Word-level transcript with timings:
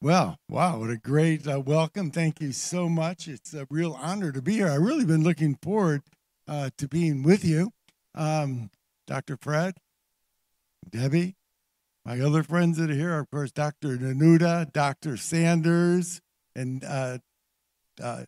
Well, 0.00 0.38
wow, 0.48 0.78
what 0.78 0.90
a 0.90 0.96
great 0.96 1.44
uh, 1.48 1.58
welcome. 1.58 2.12
Thank 2.12 2.40
you 2.40 2.52
so 2.52 2.88
much. 2.88 3.26
It's 3.26 3.52
a 3.52 3.66
real 3.68 3.98
honor 4.00 4.30
to 4.30 4.40
be 4.40 4.52
here. 4.52 4.68
I've 4.68 4.80
really 4.80 5.04
been 5.04 5.24
looking 5.24 5.56
forward 5.60 6.02
uh, 6.46 6.70
to 6.78 6.86
being 6.86 7.24
with 7.24 7.44
you. 7.44 7.72
Um, 8.14 8.70
Dr. 9.08 9.36
Fred, 9.36 9.74
Debbie, 10.88 11.34
my 12.04 12.20
other 12.20 12.44
friends 12.44 12.78
that 12.78 12.90
are 12.90 12.94
here, 12.94 13.18
of 13.18 13.28
course, 13.32 13.50
Dr. 13.50 13.96
Danuta, 13.96 14.72
Dr. 14.72 15.16
Sanders, 15.16 16.20
and 16.54 16.84
uh, 16.84 17.18
uh, 18.00 18.22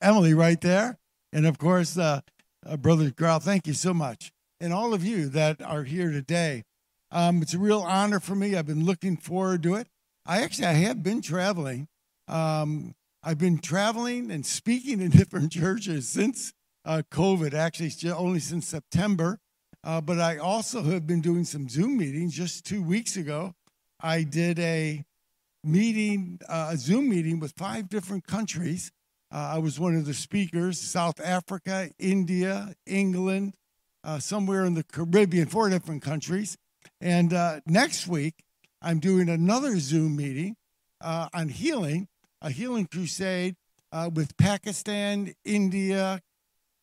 Emily 0.00 0.34
right 0.34 0.60
there. 0.60 0.98
And 1.32 1.46
of 1.46 1.58
course, 1.58 1.96
uh, 1.96 2.22
uh, 2.66 2.76
Brother 2.76 3.12
Grau, 3.12 3.38
thank 3.38 3.68
you 3.68 3.74
so 3.74 3.94
much. 3.94 4.32
And 4.60 4.72
all 4.72 4.94
of 4.94 5.04
you 5.04 5.28
that 5.28 5.62
are 5.62 5.84
here 5.84 6.10
today. 6.10 6.64
Um, 7.12 7.40
it's 7.40 7.54
a 7.54 7.58
real 7.58 7.82
honor 7.82 8.18
for 8.18 8.34
me. 8.34 8.56
I've 8.56 8.66
been 8.66 8.84
looking 8.84 9.16
forward 9.16 9.62
to 9.62 9.76
it. 9.76 9.86
I 10.24 10.42
actually 10.42 10.66
I 10.66 10.72
have 10.72 11.02
been 11.02 11.20
traveling. 11.20 11.88
Um, 12.28 12.94
I've 13.22 13.38
been 13.38 13.58
traveling 13.58 14.30
and 14.30 14.44
speaking 14.46 15.00
in 15.00 15.10
different 15.20 15.52
churches 15.52 16.08
since 16.08 16.52
uh, 16.84 17.02
COVID. 17.10 17.54
Actually, 17.54 18.10
only 18.10 18.40
since 18.40 18.66
September. 18.66 19.38
Uh, 19.84 20.00
but 20.00 20.20
I 20.20 20.38
also 20.38 20.82
have 20.82 21.06
been 21.06 21.20
doing 21.20 21.44
some 21.44 21.68
Zoom 21.68 21.98
meetings. 21.98 22.34
Just 22.34 22.64
two 22.64 22.82
weeks 22.82 23.16
ago, 23.16 23.54
I 24.00 24.22
did 24.22 24.60
a 24.60 25.04
meeting, 25.64 26.38
uh, 26.48 26.70
a 26.72 26.76
Zoom 26.76 27.08
meeting 27.08 27.40
with 27.40 27.52
five 27.56 27.88
different 27.88 28.26
countries. 28.26 28.92
Uh, 29.32 29.54
I 29.54 29.58
was 29.58 29.80
one 29.80 29.96
of 29.96 30.06
the 30.06 30.14
speakers: 30.14 30.80
South 30.80 31.20
Africa, 31.20 31.90
India, 31.98 32.74
England, 32.86 33.54
uh, 34.04 34.20
somewhere 34.20 34.64
in 34.64 34.74
the 34.74 34.84
Caribbean, 34.84 35.46
four 35.46 35.68
different 35.68 36.02
countries. 36.02 36.56
And 37.00 37.32
uh, 37.32 37.60
next 37.66 38.06
week, 38.06 38.44
I'm 38.82 38.98
doing 38.98 39.28
another 39.28 39.78
Zoom 39.78 40.16
meeting 40.16 40.56
uh, 41.00 41.28
on 41.32 41.48
healing, 41.48 42.08
a 42.40 42.50
healing 42.50 42.86
crusade 42.86 43.54
uh, 43.92 44.10
with 44.12 44.36
Pakistan, 44.36 45.34
India, 45.44 46.20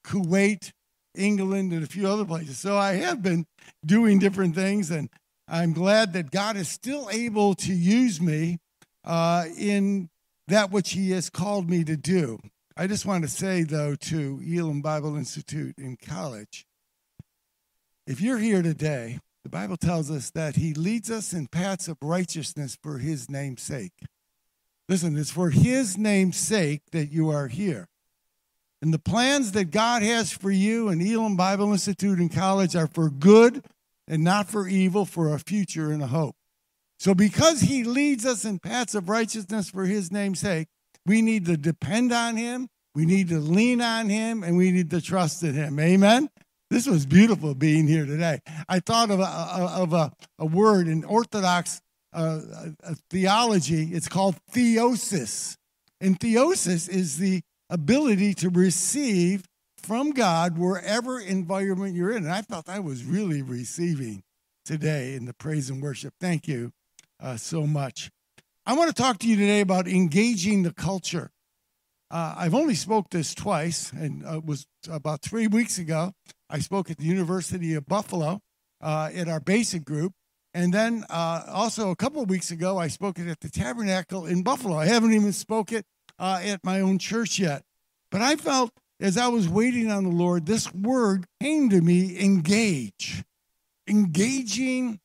Kuwait, 0.05 0.71
England, 1.15 1.73
and 1.73 1.83
a 1.83 1.87
few 1.87 2.07
other 2.07 2.23
places. 2.23 2.57
So 2.57 2.77
I 2.77 2.93
have 2.93 3.21
been 3.21 3.45
doing 3.85 4.17
different 4.17 4.55
things, 4.55 4.91
and 4.91 5.09
I'm 5.47 5.73
glad 5.73 6.13
that 6.13 6.31
God 6.31 6.55
is 6.55 6.69
still 6.69 7.09
able 7.11 7.53
to 7.55 7.73
use 7.73 8.21
me 8.21 8.59
uh, 9.03 9.45
in 9.57 10.09
that 10.47 10.71
which 10.71 10.91
He 10.91 11.11
has 11.11 11.29
called 11.29 11.69
me 11.69 11.83
to 11.83 11.97
do. 11.97 12.39
I 12.77 12.87
just 12.87 13.05
want 13.05 13.23
to 13.23 13.29
say, 13.29 13.63
though, 13.63 13.95
to 13.95 14.41
Elim 14.41 14.81
Bible 14.81 15.17
Institute 15.17 15.75
in 15.77 15.97
college, 15.97 16.65
if 18.07 18.21
you're 18.21 18.37
here 18.37 18.61
today 18.61 19.19
the 19.43 19.49
Bible 19.49 19.77
tells 19.77 20.11
us 20.11 20.29
that 20.31 20.57
he 20.57 20.73
leads 20.73 21.09
us 21.09 21.33
in 21.33 21.47
paths 21.47 21.87
of 21.87 21.97
righteousness 22.01 22.77
for 22.81 22.97
his 22.97 23.29
name's 23.29 23.61
sake. 23.61 23.93
Listen, 24.87 25.17
it's 25.17 25.31
for 25.31 25.49
his 25.49 25.97
name's 25.97 26.37
sake 26.37 26.81
that 26.91 27.11
you 27.11 27.29
are 27.29 27.47
here. 27.47 27.87
And 28.81 28.93
the 28.93 28.99
plans 28.99 29.51
that 29.51 29.71
God 29.71 30.01
has 30.01 30.31
for 30.31 30.51
you 30.51 30.89
and 30.89 31.01
Elim 31.01 31.35
Bible 31.35 31.71
Institute 31.71 32.19
and 32.19 32.33
college 32.33 32.75
are 32.75 32.87
for 32.87 33.09
good 33.09 33.63
and 34.07 34.23
not 34.23 34.49
for 34.49 34.67
evil, 34.67 35.05
for 35.05 35.33
a 35.33 35.39
future 35.39 35.91
and 35.91 36.01
a 36.01 36.07
hope. 36.07 36.35
So, 36.97 37.13
because 37.13 37.61
he 37.61 37.83
leads 37.83 38.25
us 38.25 38.43
in 38.43 38.59
paths 38.59 38.95
of 38.95 39.07
righteousness 39.07 39.69
for 39.69 39.85
his 39.85 40.11
name's 40.11 40.39
sake, 40.39 40.67
we 41.05 41.21
need 41.21 41.45
to 41.45 41.55
depend 41.55 42.11
on 42.11 42.35
him, 42.35 42.67
we 42.93 43.05
need 43.05 43.29
to 43.29 43.39
lean 43.39 43.81
on 43.81 44.09
him, 44.09 44.43
and 44.43 44.57
we 44.57 44.71
need 44.71 44.89
to 44.89 45.01
trust 45.01 45.43
in 45.43 45.53
him. 45.53 45.79
Amen? 45.79 46.29
This 46.69 46.85
was 46.85 47.07
beautiful 47.07 47.55
being 47.55 47.87
here 47.87 48.05
today. 48.05 48.41
I 48.67 48.79
thought 48.79 49.09
of 49.09 49.19
a, 49.19 49.25
of 49.25 49.93
a, 49.93 50.11
a 50.37 50.45
word 50.45 50.87
in 50.87 51.03
Orthodox 51.03 51.81
uh, 52.13 52.41
theology. 53.09 53.89
It's 53.91 54.07
called 54.07 54.35
theosis. 54.51 55.55
And 55.99 56.19
theosis 56.19 56.87
is 56.87 57.17
the 57.17 57.41
ability 57.71 58.35
to 58.35 58.49
receive 58.49 59.45
from 59.77 60.11
God 60.11 60.59
wherever 60.59 61.19
environment 61.19 61.95
you're 61.95 62.11
in. 62.11 62.25
And 62.25 62.31
I 62.31 62.43
felt 62.43 62.69
I 62.69 62.79
was 62.79 63.03
really 63.03 63.41
receiving 63.41 64.21
today 64.63 65.15
in 65.15 65.25
the 65.25 65.33
praise 65.33 65.71
and 65.71 65.81
worship. 65.81 66.13
Thank 66.21 66.47
you 66.47 66.71
uh, 67.19 67.37
so 67.37 67.65
much. 67.65 68.11
I 68.67 68.73
want 68.73 68.95
to 68.95 69.01
talk 69.01 69.17
to 69.19 69.27
you 69.27 69.35
today 69.35 69.61
about 69.61 69.87
engaging 69.87 70.61
the 70.61 70.73
culture. 70.73 71.31
Uh, 72.11 72.35
I've 72.37 72.53
only 72.53 72.75
spoke 72.75 73.09
this 73.09 73.33
twice, 73.33 73.91
and 73.91 74.25
uh, 74.25 74.37
it 74.37 74.45
was 74.45 74.67
about 74.87 75.21
three 75.21 75.47
weeks 75.47 75.79
ago. 75.79 76.13
I 76.49 76.59
spoke 76.59 76.89
at 76.89 76.97
the 76.97 77.05
University 77.05 77.73
of 77.75 77.85
Buffalo 77.85 78.41
uh, 78.81 79.09
in 79.13 79.29
our 79.29 79.39
basic 79.39 79.85
group. 79.85 80.13
And 80.53 80.73
then 80.73 81.05
uh, 81.09 81.43
also 81.47 81.91
a 81.91 81.95
couple 81.95 82.23
of 82.23 82.29
weeks 82.29 82.49
ago, 82.49 82.77
I 82.77 82.87
spoke 82.87 83.19
at 83.19 83.39
the 83.39 83.49
Tabernacle 83.49 84.25
in 84.25 84.41
Buffalo. 84.41 84.77
I 84.77 84.87
haven't 84.87 85.13
even 85.13 85.31
spoke 85.31 85.71
it 85.71 85.85
uh, 86.17 86.41
at 86.43 86.63
my 86.63 86.81
own 86.81 86.97
church 86.97 87.37
yet. 87.37 87.63
But 88.09 88.21
I 88.21 88.35
felt 88.35 88.71
as 88.99 89.17
I 89.17 89.27
was 89.27 89.47
waiting 89.47 89.91
on 89.91 90.03
the 90.03 90.09
Lord, 90.09 90.45
this 90.45 90.73
word 90.73 91.25
came 91.41 91.69
to 91.69 91.81
me 91.81 92.19
engage, 92.19 93.23
engaging 93.87 94.99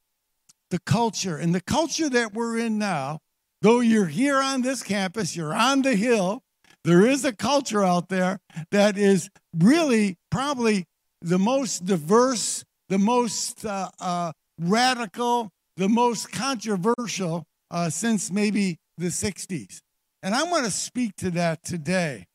the 0.71 0.81
culture. 0.81 1.37
And 1.37 1.55
the 1.55 1.61
culture 1.61 2.09
that 2.09 2.33
we're 2.33 2.59
in 2.59 2.79
now, 2.79 3.21
though 3.61 3.81
you're 3.81 4.07
here 4.07 4.41
on 4.41 4.63
this 4.63 4.83
campus, 4.83 5.37
you're 5.37 5.55
on 5.55 5.83
the 5.83 5.95
hill, 5.95 6.43
there 6.85 7.07
is 7.07 7.25
a 7.25 7.35
culture 7.35 7.85
out 7.85 8.09
there 8.09 8.41
that 8.71 8.99
is 8.99 9.31
really 9.57 10.17
probably 10.31 10.87
the 11.25 11.39
most 11.39 11.87
diverse, 11.87 12.65
the 12.91 12.99
most 12.99 13.65
uh, 13.65 13.89
uh, 13.99 14.31
radical, 14.61 15.51
the 15.77 15.89
most 15.89 16.31
controversial 16.31 17.47
uh, 17.71 17.89
since 17.89 18.31
maybe 18.31 18.77
the 18.99 19.07
60s. 19.07 19.81
And 20.23 20.35
I 20.35 20.45
want 20.45 20.67
to 20.67 20.71
speak 20.71 21.17
to 21.17 21.31
that 21.33 21.65
today. 21.65 22.27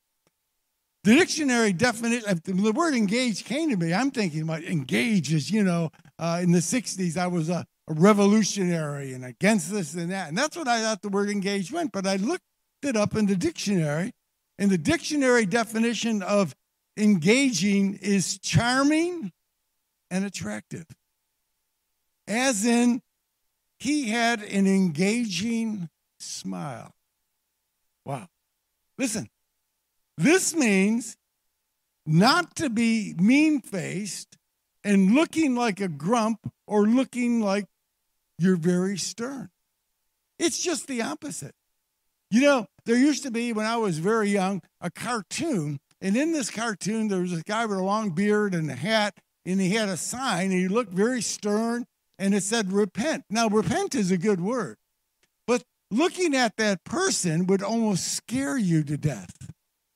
The 1.03 1.15
dictionary 1.15 1.71
definition, 1.71 2.41
the 2.43 2.71
word 2.71 2.95
engage 2.95 3.45
came 3.45 3.69
to 3.69 3.77
me. 3.77 3.93
I'm 3.93 4.11
thinking 4.11 4.41
about 4.41 4.63
engage 4.63 5.33
as, 5.33 5.49
you 5.49 5.63
know, 5.63 5.91
uh, 6.17 6.39
in 6.41 6.51
the 6.51 6.59
60s, 6.59 7.15
I 7.15 7.27
was 7.27 7.47
a, 7.47 7.65
a 7.87 7.93
revolutionary 7.93 9.13
and 9.13 9.23
against 9.23 9.71
this 9.71 9.93
and 9.93 10.11
that. 10.11 10.29
And 10.29 10.37
that's 10.37 10.57
what 10.57 10.67
I 10.67 10.81
thought 10.81 11.03
the 11.03 11.09
word 11.09 11.29
engage 11.29 11.71
meant. 11.71 11.91
But 11.93 12.05
I 12.07 12.17
looked 12.17 12.43
it 12.81 12.97
up 12.97 13.15
in 13.15 13.27
the 13.27 13.35
dictionary, 13.35 14.13
and 14.57 14.69
the 14.69 14.77
dictionary 14.77 15.45
definition 15.45 16.21
of 16.21 16.55
engaging 16.99 17.97
is 18.01 18.37
charming 18.39 19.31
and 20.11 20.25
attractive. 20.25 20.85
As 22.27 22.65
in, 22.65 23.01
he 23.79 24.09
had 24.09 24.43
an 24.43 24.67
engaging 24.67 25.89
smile. 26.19 26.93
Wow. 28.05 28.27
Listen, 28.97 29.29
this 30.17 30.53
means 30.53 31.15
not 32.05 32.55
to 32.57 32.69
be 32.69 33.15
mean 33.17 33.61
faced 33.61 34.37
and 34.83 35.13
looking 35.13 35.55
like 35.55 35.79
a 35.79 35.87
grump 35.87 36.51
or 36.67 36.85
looking 36.85 37.41
like 37.41 37.65
you're 38.37 38.57
very 38.57 38.97
stern. 38.97 39.49
It's 40.37 40.61
just 40.61 40.87
the 40.87 41.01
opposite. 41.01 41.55
You 42.31 42.41
know, 42.41 42.67
there 42.85 42.97
used 42.97 43.23
to 43.23 43.31
be, 43.31 43.53
when 43.53 43.65
I 43.65 43.77
was 43.77 43.99
very 43.99 44.29
young, 44.29 44.61
a 44.81 44.89
cartoon 44.89 45.79
and 46.01 46.15
in 46.15 46.31
this 46.31 46.49
cartoon, 46.49 47.07
there 47.07 47.21
was 47.21 47.33
a 47.33 47.43
guy 47.43 47.65
with 47.65 47.77
a 47.77 47.83
long 47.83 48.11
beard 48.11 48.53
and 48.53 48.69
a 48.69 48.75
hat, 48.75 49.17
and 49.45 49.59
he 49.59 49.71
had 49.71 49.89
a 49.89 49.97
sign, 49.97 50.51
and 50.51 50.53
he 50.53 50.67
looked 50.67 50.93
very 50.93 51.21
stern, 51.21 51.85
and 52.17 52.33
it 52.33 52.43
said, 52.43 52.71
Repent. 52.71 53.25
Now, 53.29 53.47
repent 53.47 53.95
is 53.95 54.11
a 54.11 54.17
good 54.17 54.41
word, 54.41 54.77
but 55.45 55.63
looking 55.91 56.35
at 56.35 56.57
that 56.57 56.83
person 56.83 57.47
would 57.47 57.61
almost 57.61 58.13
scare 58.13 58.57
you 58.57 58.83
to 58.83 58.97
death. 58.97 59.51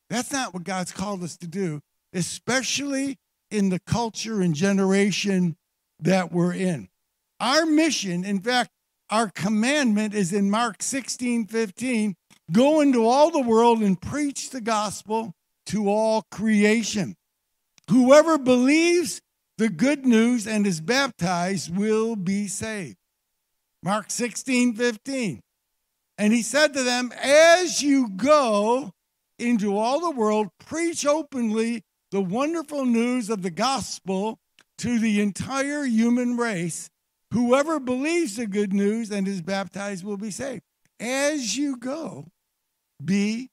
That's 0.10 0.32
not 0.32 0.54
what 0.54 0.64
God's 0.64 0.92
called 0.92 1.24
us 1.24 1.38
to 1.38 1.48
do, 1.48 1.82
especially 2.14 3.18
in 3.50 3.70
the 3.70 3.80
culture 3.80 4.42
and 4.42 4.54
generation 4.54 5.56
that 6.00 6.32
we're 6.32 6.54
in. 6.54 6.90
Our 7.40 7.66
mission, 7.66 8.24
in 8.24 8.40
fact, 8.40 8.72
our 9.10 9.30
commandment 9.30 10.14
is 10.14 10.34
in 10.34 10.50
Mark 10.50 10.82
16 10.82 11.46
15 11.46 12.16
go 12.52 12.82
into 12.82 13.08
all 13.08 13.32
the 13.32 13.42
world 13.42 13.82
and 13.82 14.00
preach 14.00 14.50
the 14.50 14.62
gospel 14.62 15.34
to 15.68 15.90
all 15.90 16.24
creation. 16.32 17.16
Whoever 17.90 18.38
believes 18.38 19.22
the 19.58 19.70
good 19.70 20.06
news 20.06 20.48
and 20.48 20.66
is 20.66 20.82
baptized 20.82 21.76
will 21.76 22.16
be 22.16 22.48
saved. 22.48 22.98
Mark 23.82 24.10
16, 24.10 24.76
15. 24.76 25.42
And 26.18 26.34
he 26.34 26.42
said 26.42 26.74
to 26.74 26.84
them, 26.84 27.12
As 27.22 27.82
you 27.82 28.10
go 28.10 28.92
into 29.40 29.78
all 29.78 30.00
the 30.00 30.18
world, 30.18 30.50
preach 30.60 31.06
openly 31.06 31.84
the 32.12 32.22
wonderful 32.22 32.86
news 32.86 33.30
of 33.30 33.42
the 33.42 33.52
gospel 33.52 34.40
to 34.78 35.00
the 35.00 35.22
entire 35.22 35.84
human 35.84 36.38
race. 36.38 36.90
Whoever 37.32 37.80
believes 37.80 38.36
the 38.36 38.46
good 38.46 38.74
news 38.74 39.12
and 39.12 39.28
is 39.28 39.42
baptized 39.42 40.04
will 40.04 40.18
be 40.18 40.30
saved. 40.30 40.62
As 41.00 41.58
you 41.58 41.78
go, 41.78 42.28
be 43.04 43.50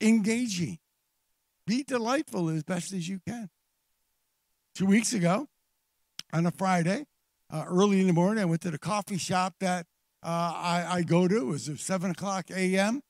engaging. 0.00 0.79
Be 1.70 1.84
delightful 1.84 2.48
as 2.48 2.64
best 2.64 2.92
as 2.92 3.08
you 3.08 3.20
can. 3.28 3.48
Two 4.74 4.86
weeks 4.86 5.12
ago, 5.12 5.46
on 6.32 6.44
a 6.44 6.50
Friday, 6.50 7.06
uh, 7.48 7.62
early 7.68 8.00
in 8.00 8.08
the 8.08 8.12
morning, 8.12 8.42
I 8.42 8.44
went 8.44 8.62
to 8.62 8.72
the 8.72 8.78
coffee 8.78 9.18
shop 9.18 9.54
that 9.60 9.86
uh, 10.20 10.26
I, 10.26 10.86
I, 10.88 11.02
go 11.02 11.28
to. 11.28 11.36
It 11.36 11.44
was 11.44 11.70
7 11.80 12.10
o'clock 12.10 12.50
a.m. 12.50 13.02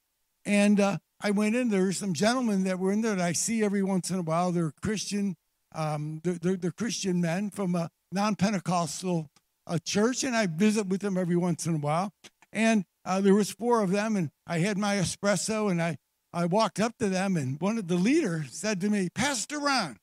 And 0.45 0.79
uh, 0.79 0.99
I 1.23 1.31
went 1.31 1.57
in. 1.57 1.71
There 1.71 1.85
were 1.85 1.93
some 1.93 2.13
gentlemen 2.13 2.65
that 2.65 2.79
were 2.79 2.93
in 2.93 3.01
there 3.01 3.15
that 3.15 3.25
I 3.25 3.33
see 3.33 3.65
every 3.65 3.83
once 3.83 4.11
in 4.11 4.19
a 4.19 4.23
while. 4.23 4.53
They're 4.53 4.75
Christian, 4.83 5.39
um, 5.75 6.21
they're, 6.23 6.35
they're, 6.35 6.57
they're, 6.57 6.71
Christian 6.71 7.19
men 7.19 7.49
from 7.49 7.75
a 7.75 7.89
non 8.13 8.37
Pentecostal 8.37 9.31
uh, 9.67 9.79
church, 9.79 10.23
and 10.23 10.37
I 10.37 10.47
visit 10.47 10.87
with 10.87 11.01
them 11.01 11.17
every 11.17 11.37
once 11.37 11.65
in 11.65 11.77
a 11.77 11.79
while. 11.79 12.13
And 12.53 12.85
uh, 13.07 13.23
there 13.23 13.35
was 13.35 13.51
four 13.51 13.83
of 13.83 13.91
them, 13.91 14.17
and 14.17 14.31
I 14.47 14.59
had 14.59 14.77
my 14.77 14.97
espresso, 14.97 15.71
and 15.71 15.81
I, 15.81 15.97
I 16.33 16.47
walked 16.47 16.79
up 16.79 16.97
to 16.99 17.09
them, 17.09 17.37
and 17.37 17.61
one 17.61 17.79
of 17.79 17.89
the 17.89 17.97
leaders 17.97 18.53
said 18.53 18.81
to 18.81 18.91
me, 18.91 19.09
Pastor 19.15 19.59
Ron, 19.59 19.99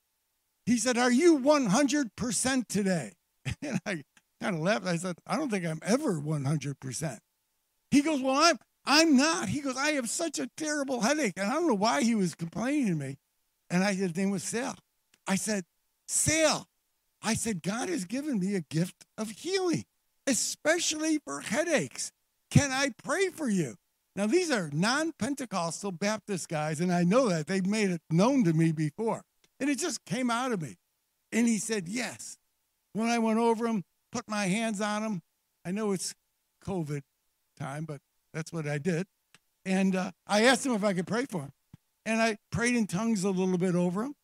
he 0.66 0.78
said, 0.78 0.98
Are 0.98 1.12
you 1.12 1.40
100% 1.40 2.68
today? 2.68 3.14
And 3.62 3.80
I 3.86 4.04
kind 4.42 4.58
of 4.58 4.62
laughed. 4.62 4.86
I 4.86 4.98
said, 4.98 5.16
I 5.26 5.38
don't 5.38 5.50
think 5.50 5.66
I'm 5.66 5.80
ever 5.82 6.20
100%. 6.20 7.18
He 7.92 8.02
goes, 8.02 8.22
Well, 8.22 8.36
I'm, 8.36 8.58
I'm 8.86 9.16
not. 9.16 9.48
He 9.48 9.62
goes, 9.62 9.78
I 9.78 9.92
have 9.92 10.10
such 10.10 10.38
a 10.38 10.50
terrible 10.58 11.02
headache. 11.02 11.34
And 11.38 11.50
I 11.50 11.54
don't 11.54 11.68
know 11.68 11.74
why 11.74 12.04
he 12.04 12.14
was 12.14 12.36
complaining 12.36 12.88
to 12.88 12.96
me. 12.96 13.18
And 13.70 13.84
I, 13.84 13.94
his 13.94 14.16
name 14.16 14.32
was 14.32 14.44
Sal. 14.44 14.76
I 15.26 15.36
said, 15.36 15.64
Sal, 16.08 16.68
I 17.22 17.34
said, 17.34 17.64
God 17.64 17.90
has 17.90 18.06
given 18.06 18.40
me 18.40 18.56
a 18.56 18.62
gift 18.62 19.06
of 19.18 19.30
healing, 19.32 19.86
especially 20.26 21.20
for 21.20 21.42
headaches. 21.42 22.12
Can 22.50 22.72
I 22.72 22.92
pray 23.04 23.30
for 23.30 23.50
you? 23.50 23.76
Now, 24.18 24.26
these 24.26 24.50
are 24.50 24.72
non 24.74 25.12
Pentecostal 25.12 25.92
Baptist 25.92 26.50
guys, 26.50 26.82
and 26.82 26.92
I 26.92 27.04
know 27.04 27.30
that 27.30 27.46
they've 27.46 27.66
made 27.66 27.92
it 27.92 28.02
known 28.10 28.44
to 28.46 28.52
me 28.52 28.72
before. 28.72 29.22
And 29.60 29.70
it 29.70 29.78
just 29.78 30.04
came 30.06 30.32
out 30.32 30.52
of 30.52 30.62
me. 30.62 30.76
And 31.32 31.48
he 31.48 31.60
said, 31.60 31.88
Yes. 31.88 32.38
When 32.94 33.10
I 33.10 33.20
went 33.20 33.38
over 33.38 33.68
him, 33.68 33.84
put 34.12 34.28
my 34.28 34.48
hands 34.48 34.82
on 34.82 35.04
him, 35.04 35.22
I 35.64 35.70
know 35.70 35.92
it's 35.92 36.16
COVID 36.66 37.04
time, 37.60 37.86
but 37.86 38.02
that's 38.34 38.52
what 38.52 38.68
I 38.68 38.80
did. 38.80 39.06
And 39.66 39.96
uh, 39.96 40.12
I 40.26 40.46
asked 40.46 40.66
him 40.66 40.72
if 40.74 40.84
I 40.84 40.94
could 40.94 41.06
pray 41.06 41.26
for 41.30 41.42
him. 41.42 41.52
And 42.04 42.20
I 42.20 42.38
prayed 42.52 42.76
in 42.76 42.88
tongues 42.88 43.24
a 43.24 43.30
little 43.30 43.58
bit 43.60 43.76
over 43.76 44.04
him 44.04 44.16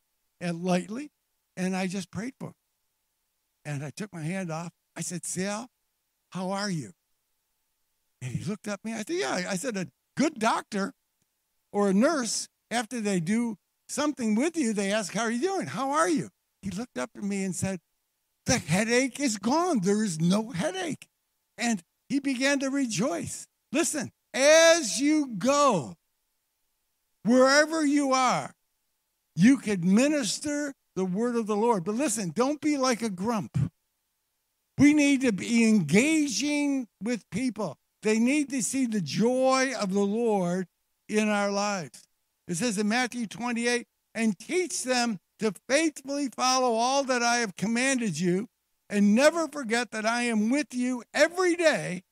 and 0.42 0.63
lightly. 0.63 1.12
And 1.56 1.75
I 1.75 1.86
just 1.86 2.10
prayed 2.10 2.34
for 2.39 2.48
him. 2.48 2.56
And 3.63 3.84
I 3.84 3.92
took 3.92 4.12
my 4.12 4.24
hand 4.24 4.51
off. 4.51 4.72
I 4.96 5.01
said, 5.01 5.24
Sal, 5.24 5.69
how 6.30 6.50
are 6.50 6.69
you? 6.69 6.94
And 8.24 8.34
he 8.34 8.44
looked 8.46 8.70
at 8.70 8.84
me. 8.86 8.94
I 8.94 8.98
said, 8.98 9.10
Yeah. 9.10 9.46
I 9.50 9.56
said, 9.58 9.75
A 9.75 9.88
good 10.16 10.40
doctor 10.40 10.94
or 11.74 11.90
a 11.90 11.94
nurse, 11.94 12.48
after 12.72 13.02
they 13.02 13.20
do 13.20 13.58
something 13.90 14.36
with 14.36 14.56
you, 14.56 14.72
they 14.72 14.94
ask, 14.94 15.14
How 15.14 15.24
are 15.24 15.31
you 15.31 15.42
doing? 15.42 15.68
How 15.68 15.92
are 15.92 16.10
you? 16.10 16.30
He 16.62 16.70
looked 16.70 16.98
up 16.98 17.10
at 17.18 17.24
me 17.24 17.44
and 17.44 17.54
said, 17.54 17.81
The 18.46 18.60
headache 18.60 19.20
is 19.20 19.38
gone. 19.38 19.81
There 19.81 20.04
is 20.04 20.22
no 20.22 20.52
headache. 20.52 21.08
And 21.58 21.84
he 22.08 22.20
began 22.20 22.60
to 22.60 22.70
rejoice. 22.70 23.46
Listen, 23.74 24.10
as 24.34 25.02
you 25.02 25.28
go, 25.38 25.96
wherever 27.25 27.86
you 27.86 28.14
are, 28.14 28.54
you 29.36 29.58
could 29.58 29.84
minister 29.84 30.74
the 30.96 31.06
word 31.06 31.36
of 31.36 31.48
the 31.48 31.56
Lord. 31.58 31.84
But 31.84 31.96
listen, 31.96 32.31
don't 32.34 32.62
be 32.62 32.78
like 32.78 33.02
a 33.02 33.10
grump. 33.10 33.58
We 34.78 34.94
need 34.94 35.22
to 35.22 35.34
be 35.34 35.68
engaging 35.68 36.88
with 37.02 37.30
people. 37.30 37.78
They 38.04 38.20
need 38.20 38.50
to 38.50 38.62
see 38.62 38.86
the 38.86 39.02
joy 39.02 39.74
of 39.80 39.94
the 39.94 40.02
Lord 40.02 40.68
in 41.08 41.30
our 41.30 41.50
lives. 41.50 42.04
It 42.48 42.56
says 42.56 42.78
in 42.78 42.90
Matthew 42.90 43.28
28 43.28 43.88
and 44.14 44.38
teach 44.38 44.84
them 44.84 45.20
to 45.40 45.54
faithfully 45.68 46.28
follow 46.28 46.74
all 46.74 47.06
that 47.06 47.24
I 47.24 47.38
have 47.38 47.56
commanded 47.56 48.20
you, 48.20 48.48
and 48.90 49.16
never 49.16 49.48
forget 49.48 49.92
that 49.92 50.06
I 50.06 50.24
am 50.24 50.50
with 50.50 50.74
you 50.74 51.04
every 51.14 51.56
day, 51.56 52.04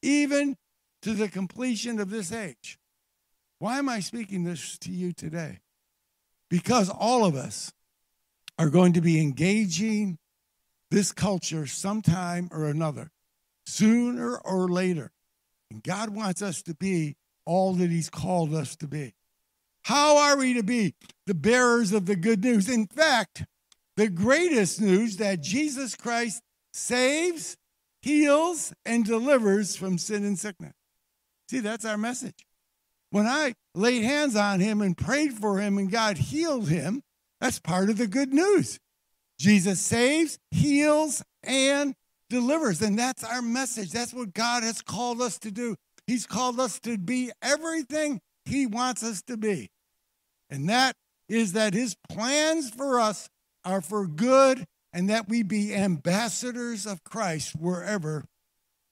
even 0.00 0.56
to 1.02 1.12
the 1.12 1.28
completion 1.28 2.00
of 2.00 2.10
this 2.10 2.32
age. 2.32 2.78
Why 3.58 3.78
am 3.78 3.88
I 3.88 4.00
speaking 4.00 4.44
this 4.44 4.78
to 4.78 4.90
you 4.90 5.12
today? 5.12 5.58
Because 6.48 6.88
all 6.88 7.24
of 7.24 7.34
us 7.34 7.72
are 8.58 8.70
going 8.70 8.92
to 8.94 9.00
be 9.00 9.20
engaging 9.20 10.18
this 10.90 11.12
culture 11.12 11.66
sometime 11.66 12.48
or 12.52 12.66
another, 12.66 13.10
sooner 13.66 14.36
or 14.36 14.68
later. 14.68 15.10
And 15.72 15.82
God 15.82 16.10
wants 16.10 16.42
us 16.42 16.62
to 16.64 16.74
be 16.74 17.16
all 17.46 17.72
that 17.74 17.90
He's 17.90 18.10
called 18.10 18.54
us 18.54 18.76
to 18.76 18.86
be. 18.86 19.14
How 19.84 20.18
are 20.18 20.36
we 20.36 20.54
to 20.54 20.62
be 20.62 20.94
the 21.26 21.34
bearers 21.34 21.92
of 21.92 22.04
the 22.06 22.14
good 22.14 22.44
news? 22.44 22.68
In 22.68 22.86
fact, 22.86 23.44
the 23.96 24.08
greatest 24.08 24.80
news 24.80 25.16
that 25.16 25.40
Jesus 25.40 25.96
Christ 25.96 26.42
saves, 26.74 27.56
heals, 28.02 28.74
and 28.84 29.04
delivers 29.04 29.74
from 29.74 29.96
sin 29.96 30.24
and 30.24 30.38
sickness. 30.38 30.74
See, 31.50 31.60
that's 31.60 31.84
our 31.84 31.98
message. 31.98 32.46
When 33.10 33.26
I 33.26 33.54
laid 33.74 34.04
hands 34.04 34.36
on 34.36 34.60
him 34.60 34.82
and 34.82 34.96
prayed 34.96 35.32
for 35.32 35.58
him 35.58 35.78
and 35.78 35.90
God 35.90 36.18
healed 36.18 36.68
him, 36.68 37.02
that's 37.40 37.58
part 37.58 37.90
of 37.90 37.96
the 37.96 38.06
good 38.06 38.32
news. 38.32 38.78
Jesus 39.38 39.80
saves, 39.80 40.38
heals, 40.50 41.22
and 41.42 41.94
delivers. 42.32 42.80
And 42.80 42.98
that's 42.98 43.22
our 43.22 43.42
message. 43.42 43.92
That's 43.92 44.14
what 44.14 44.32
God 44.32 44.62
has 44.62 44.80
called 44.80 45.20
us 45.20 45.38
to 45.40 45.50
do. 45.52 45.76
He's 46.06 46.26
called 46.26 46.58
us 46.58 46.80
to 46.80 46.96
be 46.96 47.30
everything 47.42 48.20
He 48.46 48.66
wants 48.66 49.04
us 49.04 49.22
to 49.22 49.36
be. 49.36 49.70
And 50.50 50.68
that 50.68 50.96
is 51.28 51.52
that 51.52 51.74
His 51.74 51.94
plans 52.08 52.70
for 52.70 52.98
us 52.98 53.28
are 53.64 53.82
for 53.82 54.06
good 54.06 54.64
and 54.92 55.10
that 55.10 55.28
we 55.28 55.42
be 55.42 55.74
ambassadors 55.74 56.86
of 56.86 57.04
Christ 57.04 57.54
wherever 57.54 58.24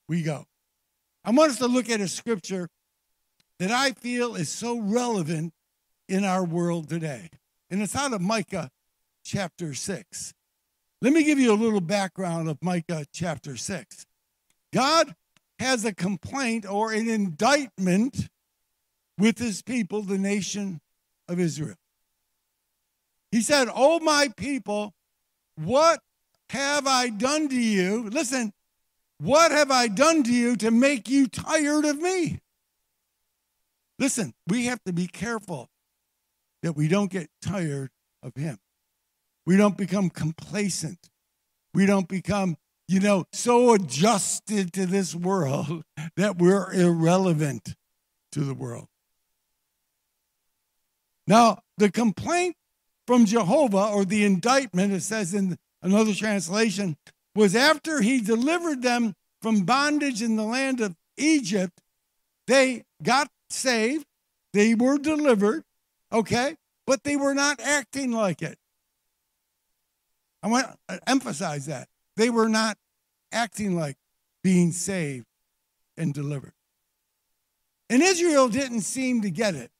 we 0.06 0.22
go. 0.22 0.44
I 1.24 1.30
want 1.30 1.50
us 1.50 1.58
to 1.58 1.66
look 1.66 1.90
at 1.90 2.00
a 2.00 2.08
scripture 2.08 2.68
that 3.58 3.70
I 3.70 3.92
feel 3.92 4.36
is 4.36 4.50
so 4.50 4.78
relevant 4.78 5.52
in 6.08 6.24
our 6.24 6.44
world 6.44 6.88
today. 6.88 7.30
And 7.70 7.82
it's 7.82 7.96
out 7.96 8.12
of 8.12 8.20
Micah 8.20 8.70
chapter 9.24 9.74
6. 9.74 10.34
Let 11.02 11.14
me 11.14 11.24
give 11.24 11.38
you 11.38 11.52
a 11.52 11.54
little 11.54 11.80
background 11.80 12.48
of 12.48 12.58
Micah 12.62 13.06
chapter 13.12 13.56
6. 13.56 14.06
God 14.72 15.14
has 15.58 15.84
a 15.84 15.94
complaint 15.94 16.66
or 16.68 16.92
an 16.92 17.08
indictment 17.08 18.28
with 19.18 19.38
his 19.38 19.62
people, 19.62 20.02
the 20.02 20.18
nation 20.18 20.80
of 21.26 21.40
Israel. 21.40 21.76
He 23.30 23.40
said, 23.40 23.68
Oh, 23.74 24.00
my 24.00 24.28
people, 24.36 24.92
what 25.56 26.00
have 26.50 26.86
I 26.86 27.08
done 27.08 27.48
to 27.48 27.60
you? 27.60 28.08
Listen, 28.10 28.52
what 29.18 29.52
have 29.52 29.70
I 29.70 29.88
done 29.88 30.22
to 30.24 30.32
you 30.32 30.56
to 30.56 30.70
make 30.70 31.08
you 31.08 31.28
tired 31.28 31.84
of 31.84 31.98
me? 31.98 32.40
Listen, 33.98 34.34
we 34.46 34.66
have 34.66 34.82
to 34.84 34.92
be 34.92 35.06
careful 35.06 35.68
that 36.62 36.72
we 36.74 36.88
don't 36.88 37.10
get 37.10 37.30
tired 37.40 37.90
of 38.22 38.34
Him. 38.34 38.58
We 39.46 39.56
don't 39.56 39.76
become 39.76 40.10
complacent. 40.10 41.10
We 41.74 41.86
don't 41.86 42.08
become, 42.08 42.56
you 42.88 43.00
know, 43.00 43.24
so 43.32 43.74
adjusted 43.74 44.72
to 44.74 44.86
this 44.86 45.14
world 45.14 45.84
that 46.16 46.38
we're 46.38 46.72
irrelevant 46.72 47.74
to 48.32 48.40
the 48.40 48.54
world. 48.54 48.86
Now, 51.26 51.62
the 51.78 51.90
complaint 51.90 52.56
from 53.06 53.24
Jehovah, 53.24 53.88
or 53.88 54.04
the 54.04 54.24
indictment, 54.24 54.92
it 54.92 55.02
says 55.02 55.34
in 55.34 55.58
another 55.82 56.14
translation, 56.14 56.96
was 57.34 57.56
after 57.56 58.00
he 58.00 58.20
delivered 58.20 58.82
them 58.82 59.14
from 59.42 59.64
bondage 59.64 60.22
in 60.22 60.36
the 60.36 60.44
land 60.44 60.80
of 60.80 60.94
Egypt, 61.16 61.80
they 62.46 62.84
got 63.02 63.28
saved, 63.48 64.06
they 64.52 64.74
were 64.74 64.98
delivered, 64.98 65.64
okay? 66.12 66.56
But 66.86 67.04
they 67.04 67.16
were 67.16 67.34
not 67.34 67.60
acting 67.60 68.12
like 68.12 68.42
it. 68.42 68.58
I 70.42 70.48
want 70.48 70.66
to 70.88 71.00
emphasize 71.06 71.66
that. 71.66 71.88
They 72.16 72.30
were 72.30 72.48
not 72.48 72.78
acting 73.32 73.76
like 73.76 73.96
being 74.42 74.72
saved 74.72 75.26
and 75.96 76.14
delivered. 76.14 76.52
And 77.88 78.02
Israel 78.02 78.48
didn't 78.48 78.82
seem 78.82 79.22
to 79.22 79.30
get 79.30 79.54
it. 79.54 79.70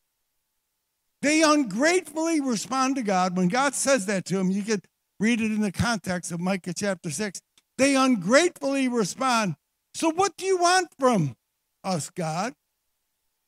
They 1.23 1.43
ungratefully 1.43 2.41
respond 2.41 2.97
to 2.97 3.03
God. 3.03 3.37
When 3.37 3.49
God 3.49 3.75
says 3.75 4.07
that 4.07 4.25
to 4.27 4.37
them, 4.37 4.51
you 4.51 4.63
could 4.63 4.87
read 5.19 5.41
it 5.41 5.53
in 5.53 5.61
the 5.61 5.73
context 5.73 6.33
of 6.33 6.41
Micah 6.41 6.75
chapter 6.75 7.11
6. 7.11 7.41
They 7.79 7.95
ungratefully 7.95 8.89
respond. 8.89 9.57
So, 9.95 10.11
what 10.11 10.37
do 10.37 10.47
you 10.47 10.59
want 10.59 10.89
from 10.99 11.37
us, 11.85 12.11
God? 12.11 12.55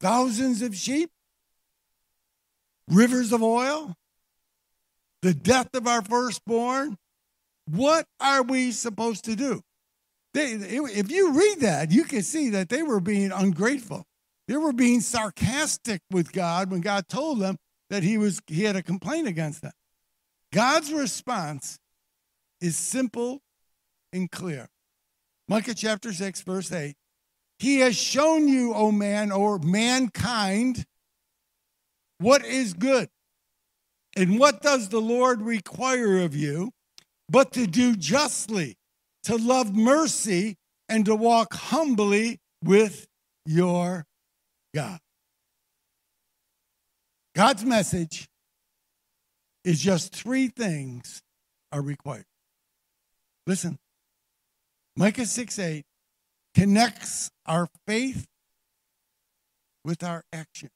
Thousands 0.01 0.63
of 0.63 0.75
sheep? 0.75 1.11
rivers 2.89 3.33
of 3.33 3.43
oil, 3.43 3.97
the 5.23 5.35
death 5.35 5.75
of 5.75 5.87
our 5.87 6.03
firstborn. 6.03 6.99
What 7.67 8.07
are 8.21 8.43
we 8.43 8.73
supposed 8.73 9.25
to 9.27 9.37
do? 9.37 9.63
They, 10.35 10.53
if 10.53 11.11
you 11.11 11.33
read 11.33 11.61
that, 11.61 11.91
you 11.91 12.05
can 12.05 12.23
see 12.23 12.51
that 12.51 12.69
they 12.69 12.83
were 12.83 13.01
being 13.01 13.33
ungrateful. 13.33 14.07
They 14.49 14.57
were 14.57 14.73
being 14.73 15.01
sarcastic 15.01 16.01
with 16.11 16.33
God 16.33 16.71
when 16.71 16.81
God 16.81 17.09
told 17.09 17.41
them 17.41 17.57
that 17.91 18.03
he 18.03 18.19
was 18.19 18.41
he 18.47 18.65
had 18.65 18.77
a 18.77 18.83
complaint 18.83 19.29
against 19.29 19.63
them. 19.63 19.73
God's 20.53 20.93
response 20.93 21.79
is 22.61 22.77
simple 22.77 23.41
and 24.13 24.31
clear. 24.31 24.69
Micah 25.49 25.75
chapter 25.75 26.13
6, 26.13 26.43
verse 26.43 26.73
8. 26.73 26.95
He 27.59 27.81
has 27.81 27.97
shown 27.97 28.49
you, 28.49 28.75
O 28.75 28.91
man, 28.91 29.31
or 29.31 29.59
mankind, 29.59 30.85
what 32.19 32.45
is 32.45 32.75
good. 32.75 33.09
And 34.17 34.39
what 34.39 34.63
does 34.63 34.89
the 34.89 35.01
Lord 35.01 35.43
require 35.43 36.19
of 36.19 36.35
you? 36.35 36.73
But 37.33 37.53
to 37.53 37.67
do 37.67 37.97
justly, 37.97 38.77
to 39.23 39.37
love 39.37 39.75
mercy, 39.75 40.57
and 40.87 41.07
to 41.07 41.17
walk 41.17 41.55
humbly 41.55 42.41
with 42.63 43.07
your 43.47 44.05
God. 44.75 44.99
God's 47.35 47.65
message 47.65 48.29
is 49.65 49.81
just 49.81 50.15
three 50.15 50.49
things 50.49 51.23
are 51.73 51.81
required. 51.81 52.27
Listen, 53.47 53.79
Micah 54.95 55.25
6 55.25 55.59
8 55.59 55.85
connects 56.55 57.31
our 57.47 57.67
faith 57.87 58.27
with 59.87 60.05
our 60.05 60.23
action. 60.35 60.69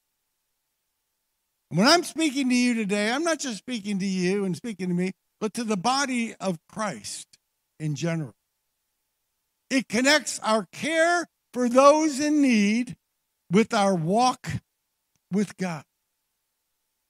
When 1.69 1.85
I'm 1.85 2.03
speaking 2.03 2.49
to 2.49 2.55
you 2.55 2.73
today, 2.73 3.11
I'm 3.11 3.23
not 3.23 3.39
just 3.39 3.59
speaking 3.59 3.99
to 3.99 4.07
you 4.07 4.43
and 4.43 4.55
speaking 4.55 4.87
to 4.87 4.95
me, 4.95 5.11
but 5.39 5.53
to 5.53 5.63
the 5.63 5.77
body 5.77 6.35
of 6.39 6.59
Christ 6.67 7.37
in 7.79 7.95
general. 7.95 8.33
It 9.69 9.87
connects 9.87 10.39
our 10.39 10.67
care 10.71 11.27
for 11.53 11.69
those 11.69 12.19
in 12.19 12.41
need 12.41 12.95
with 13.51 13.73
our 13.73 13.95
walk 13.95 14.49
with 15.31 15.57
God. 15.57 15.83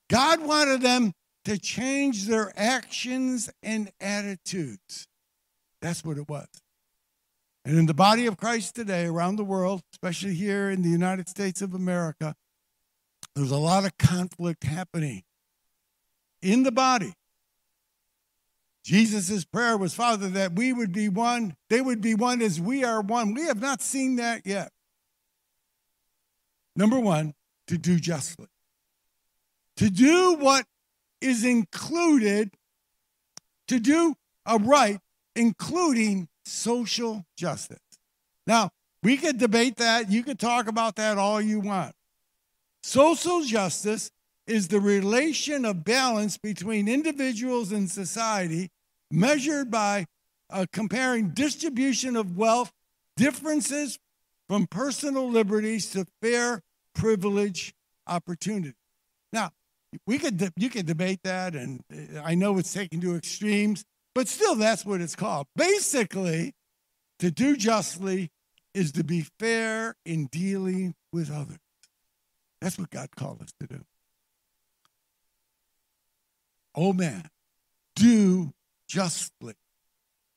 God 0.10 0.42
wanted 0.42 0.82
them 0.82 1.14
to 1.46 1.58
change 1.58 2.26
their 2.26 2.52
actions 2.58 3.50
and 3.62 3.92
attitudes. 4.02 5.08
That's 5.82 6.04
what 6.04 6.18
it 6.18 6.28
was. 6.28 6.48
And 7.64 7.78
in 7.78 7.86
the 7.86 7.94
body 7.94 8.26
of 8.26 8.38
Christ 8.38 8.76
today, 8.76 9.06
around 9.06 9.36
the 9.36 9.44
world, 9.44 9.82
especially 9.94 10.34
here 10.34 10.70
in 10.70 10.82
the 10.82 10.90
United 10.90 11.28
States 11.28 11.62
of 11.62 11.74
America, 11.74 12.36
there's 13.36 13.52
a 13.52 13.58
lot 13.58 13.86
of 13.86 13.98
conflict 13.98 14.64
happening 14.64 15.24
in 16.42 16.64
the 16.64 16.72
body. 16.72 17.14
Jesus' 18.88 19.44
prayer 19.44 19.75
was, 19.77 19.94
Father, 19.94 20.29
that 20.29 20.53
we 20.53 20.72
would 20.72 20.94
be 20.94 21.10
one, 21.10 21.58
they 21.70 21.82
would 21.82 22.00
be 22.00 22.15
one 22.15 22.41
as 22.41 22.62
we 22.62 22.86
are 22.86 23.01
one. 23.01 23.34
We 23.34 23.41
have 23.41 23.60
not 23.60 23.82
seen 23.82 24.15
that 24.15 24.44
yet. 24.46 24.72
Number 26.74 26.98
one, 26.98 27.34
to 27.67 27.77
do 27.77 28.00
justly, 28.00 28.48
to 29.75 29.89
do 29.89 30.36
what 30.36 30.65
is 31.20 31.44
included, 31.44 32.53
to 33.67 33.82
do 33.82 34.15
a 34.46 34.58
right, 34.58 35.01
including 35.36 36.29
social 36.46 37.25
justice. 37.36 37.82
Now, 38.46 38.70
we 39.03 39.17
could 39.17 39.38
debate 39.38 39.75
that. 39.77 40.10
You 40.10 40.24
could 40.24 40.39
talk 40.39 40.70
about 40.70 40.96
that 40.96 41.17
all 41.17 41.41
you 41.41 41.60
want. 41.60 41.94
Social 42.84 43.44
justice 43.44 44.12
is 44.46 44.70
the 44.70 44.79
relation 44.79 45.65
of 45.65 45.84
balance 45.84 46.38
between 46.38 46.88
individuals 46.88 47.74
and 47.74 47.91
society 47.91 48.72
measured 49.12 49.72
by 49.72 50.06
uh, 50.50 50.66
comparing 50.72 51.30
distribution 51.30 52.16
of 52.16 52.38
wealth, 52.38 52.72
differences 53.16 54.00
from 54.48 54.68
personal 54.68 55.30
liberties 55.30 55.90
to 55.92 56.06
fair 56.22 56.62
privilege 56.94 57.74
opportunity. 58.08 58.76
Now, 59.34 59.52
we 60.06 60.18
could 60.18 60.52
you 60.58 60.70
could 60.70 60.86
debate 60.86 61.20
that, 61.24 61.56
and 61.56 61.82
uh, 61.92 62.22
I 62.24 62.36
know 62.36 62.58
it's 62.58 62.74
taken 62.74 63.02
to 63.02 63.16
extremes, 63.16 63.84
but 64.14 64.28
still, 64.28 64.56
that's 64.56 64.86
what 64.86 65.02
it's 65.02 65.16
called. 65.16 65.48
Basically, 65.56 66.54
to 67.20 67.32
do 67.32 67.56
justly 67.56 68.32
is 68.74 68.92
to 68.94 69.04
be 69.04 69.26
fair 69.40 69.96
in 70.06 70.28
dealing 70.28 70.96
with 71.12 71.32
others. 71.32 71.58
That's 72.62 72.78
what 72.78 72.90
God 72.90 73.10
called 73.16 73.42
us 73.42 73.52
to 73.60 73.68
do. 73.68 73.84
Oh 76.76 76.94
man, 76.94 77.30
do 77.96 78.54
justly. 78.88 79.56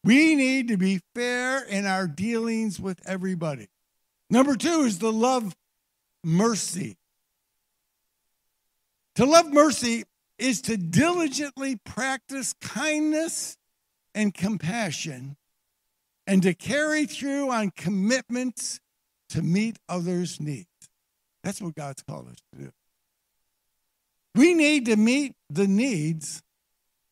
We 0.02 0.34
need 0.34 0.68
to 0.68 0.76
be 0.76 1.00
fair 1.14 1.62
in 1.62 1.86
our 1.86 2.06
dealings 2.06 2.80
with 2.80 3.00
everybody. 3.06 3.68
Number 4.30 4.56
two 4.56 4.82
is 4.82 4.98
the 4.98 5.12
love 5.12 5.54
mercy. 6.24 6.96
To 9.16 9.26
love 9.26 9.52
mercy 9.52 10.04
is 10.38 10.62
to 10.62 10.76
diligently 10.76 11.76
practice 11.76 12.54
kindness 12.60 13.56
and 14.14 14.32
compassion 14.32 15.36
and 16.26 16.42
to 16.42 16.54
carry 16.54 17.06
through 17.06 17.50
on 17.50 17.70
commitments 17.70 18.80
to 19.30 19.42
meet 19.42 19.78
others' 19.88 20.40
needs. 20.40 20.66
That's 21.42 21.60
what 21.60 21.74
God's 21.74 22.02
called 22.02 22.28
us 22.28 22.36
to 22.52 22.64
do. 22.64 22.70
We 24.34 24.54
need 24.54 24.86
to 24.86 24.96
meet 24.96 25.34
the 25.48 25.66
needs 25.66 26.42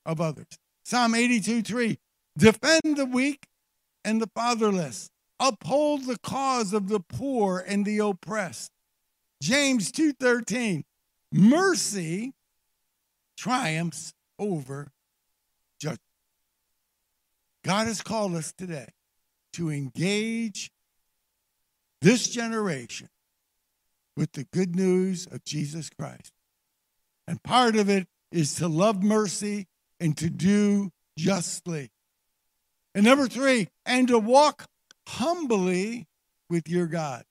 of 0.07 0.21
others. 0.21 0.47
Psalm 0.89 1.15
82 1.15 1.61
3 1.61 1.99
Defend 2.39 2.97
the 2.97 3.05
weak 3.05 3.47
and 4.07 4.23
the 4.23 4.31
fatherless, 4.35 5.11
uphold 5.39 6.07
the 6.07 6.17
cause 6.17 6.73
of 6.73 6.89
the 6.89 7.01
poor 7.01 7.59
and 7.59 7.85
the 7.85 7.99
oppressed. 7.99 8.73
James 9.43 9.93
2:13 9.93 10.85
Mercy 11.31 12.33
triumphs 13.37 14.15
over 14.39 14.91
judgment. 15.79 16.01
God 17.65 17.87
has 17.87 18.01
called 18.01 18.35
us 18.35 18.55
today 18.57 18.89
to 19.53 19.69
engage 19.69 20.71
this 22.01 22.31
generation 22.31 23.11
with 24.17 24.33
the 24.33 24.45
good 24.45 24.75
news 24.75 25.27
of 25.27 25.45
Jesus 25.45 25.91
Christ. 25.91 26.33
And 27.27 27.43
part 27.43 27.77
of 27.77 27.91
it 27.91 28.09
is 28.33 28.55
to 28.55 28.69
love 28.69 29.03
mercy 29.03 29.67
and 30.01 30.17
to 30.17 30.31
do 30.31 30.91
justly. 31.17 31.91
And 32.95 33.05
number 33.05 33.29
three, 33.29 33.69
and 33.85 34.09
to 34.09 34.19
walk 34.19 34.67
humbly 35.07 36.07
with 36.49 36.69
your 36.69 36.87
God. 36.87 37.25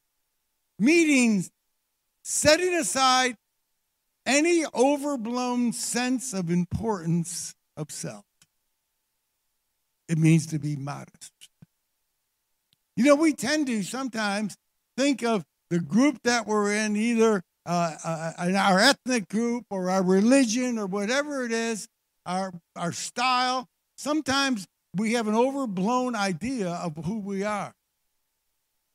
Meaning, 0.80 1.46
setting 2.24 2.74
aside 2.74 3.38
any 4.26 4.66
overblown 4.76 5.74
sense 5.74 6.34
of 6.34 6.52
importance 6.52 7.56
of 7.76 7.92
self. 7.92 8.26
It 10.08 10.18
means 10.18 10.46
to 10.48 10.60
be 10.60 10.76
modest. 10.76 11.32
You 12.96 13.06
know, 13.06 13.16
we 13.16 13.34
tend 13.34 13.68
to 13.68 13.84
sometimes 13.84 14.58
think 14.98 15.24
of 15.24 15.46
the 15.70 15.80
group 15.80 16.20
that 16.24 16.48
we're 16.48 16.74
in, 16.74 16.96
either 16.96 17.44
uh, 17.66 17.96
uh, 18.04 18.34
in 18.48 18.56
our 18.56 18.80
ethnic 18.80 19.28
group 19.28 19.66
or 19.70 19.90
our 19.90 20.04
religion 20.04 20.78
or 20.78 20.86
whatever 20.86 21.46
it 21.46 21.52
is, 21.52 21.88
our, 22.28 22.54
our 22.76 22.92
style. 22.92 23.68
Sometimes 23.96 24.68
we 24.94 25.14
have 25.14 25.28
an 25.28 25.36
overblown 25.36 26.16
idea 26.16 26.70
of 26.70 26.98
who 27.06 27.20
we 27.20 27.44
are. 27.44 27.74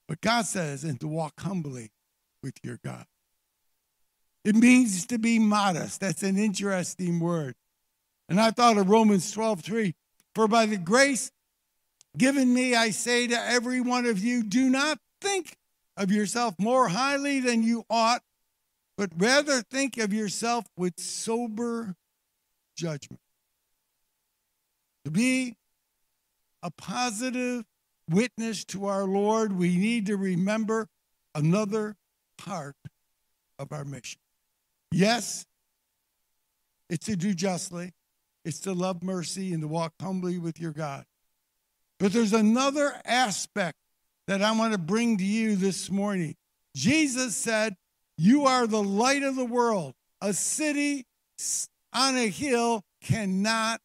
But 0.06 0.20
God 0.20 0.46
says, 0.46 0.84
and 0.84 1.00
to 1.00 1.08
walk 1.08 1.40
humbly 1.40 1.90
with 2.42 2.54
your 2.62 2.78
God. 2.84 3.06
It 4.44 4.56
means 4.56 5.06
to 5.06 5.18
be 5.18 5.38
modest. 5.38 6.00
That's 6.00 6.22
an 6.22 6.36
interesting 6.36 7.20
word. 7.20 7.54
And 8.28 8.40
I 8.40 8.50
thought 8.50 8.76
of 8.76 8.90
Romans 8.90 9.30
12, 9.30 9.60
3. 9.60 9.94
For 10.34 10.48
by 10.48 10.66
the 10.66 10.76
grace 10.76 11.30
given 12.16 12.52
me, 12.52 12.74
I 12.74 12.90
say 12.90 13.26
to 13.28 13.38
every 13.38 13.80
one 13.80 14.06
of 14.06 14.18
you, 14.18 14.42
do 14.42 14.68
not 14.68 14.98
think 15.20 15.56
of 15.96 16.10
yourself 16.10 16.54
more 16.58 16.88
highly 16.88 17.40
than 17.40 17.62
you 17.62 17.84
ought, 17.88 18.22
but 18.96 19.10
rather 19.16 19.62
think 19.62 19.98
of 19.98 20.12
yourself 20.12 20.66
with 20.76 20.98
sober 20.98 21.94
judgment. 22.76 23.21
To 25.04 25.10
be 25.10 25.56
a 26.62 26.70
positive 26.70 27.64
witness 28.08 28.64
to 28.66 28.86
our 28.86 29.04
Lord, 29.04 29.52
we 29.52 29.76
need 29.76 30.06
to 30.06 30.16
remember 30.16 30.88
another 31.34 31.96
part 32.38 32.76
of 33.58 33.72
our 33.72 33.84
mission. 33.84 34.20
Yes, 34.92 35.46
it's 36.90 37.06
to 37.06 37.16
do 37.16 37.34
justly, 37.34 37.92
it's 38.44 38.60
to 38.60 38.72
love 38.72 39.02
mercy 39.02 39.52
and 39.52 39.62
to 39.62 39.68
walk 39.68 39.94
humbly 40.00 40.38
with 40.38 40.60
your 40.60 40.72
God. 40.72 41.04
But 41.98 42.12
there's 42.12 42.32
another 42.32 42.94
aspect 43.04 43.78
that 44.26 44.42
I 44.42 44.52
want 44.52 44.72
to 44.72 44.78
bring 44.78 45.16
to 45.18 45.24
you 45.24 45.56
this 45.56 45.90
morning. 45.90 46.36
Jesus 46.74 47.36
said, 47.36 47.76
You 48.16 48.46
are 48.46 48.66
the 48.66 48.82
light 48.82 49.22
of 49.22 49.36
the 49.36 49.44
world. 49.44 49.94
A 50.20 50.32
city 50.32 51.06
on 51.92 52.16
a 52.16 52.28
hill 52.28 52.82
cannot 53.02 53.80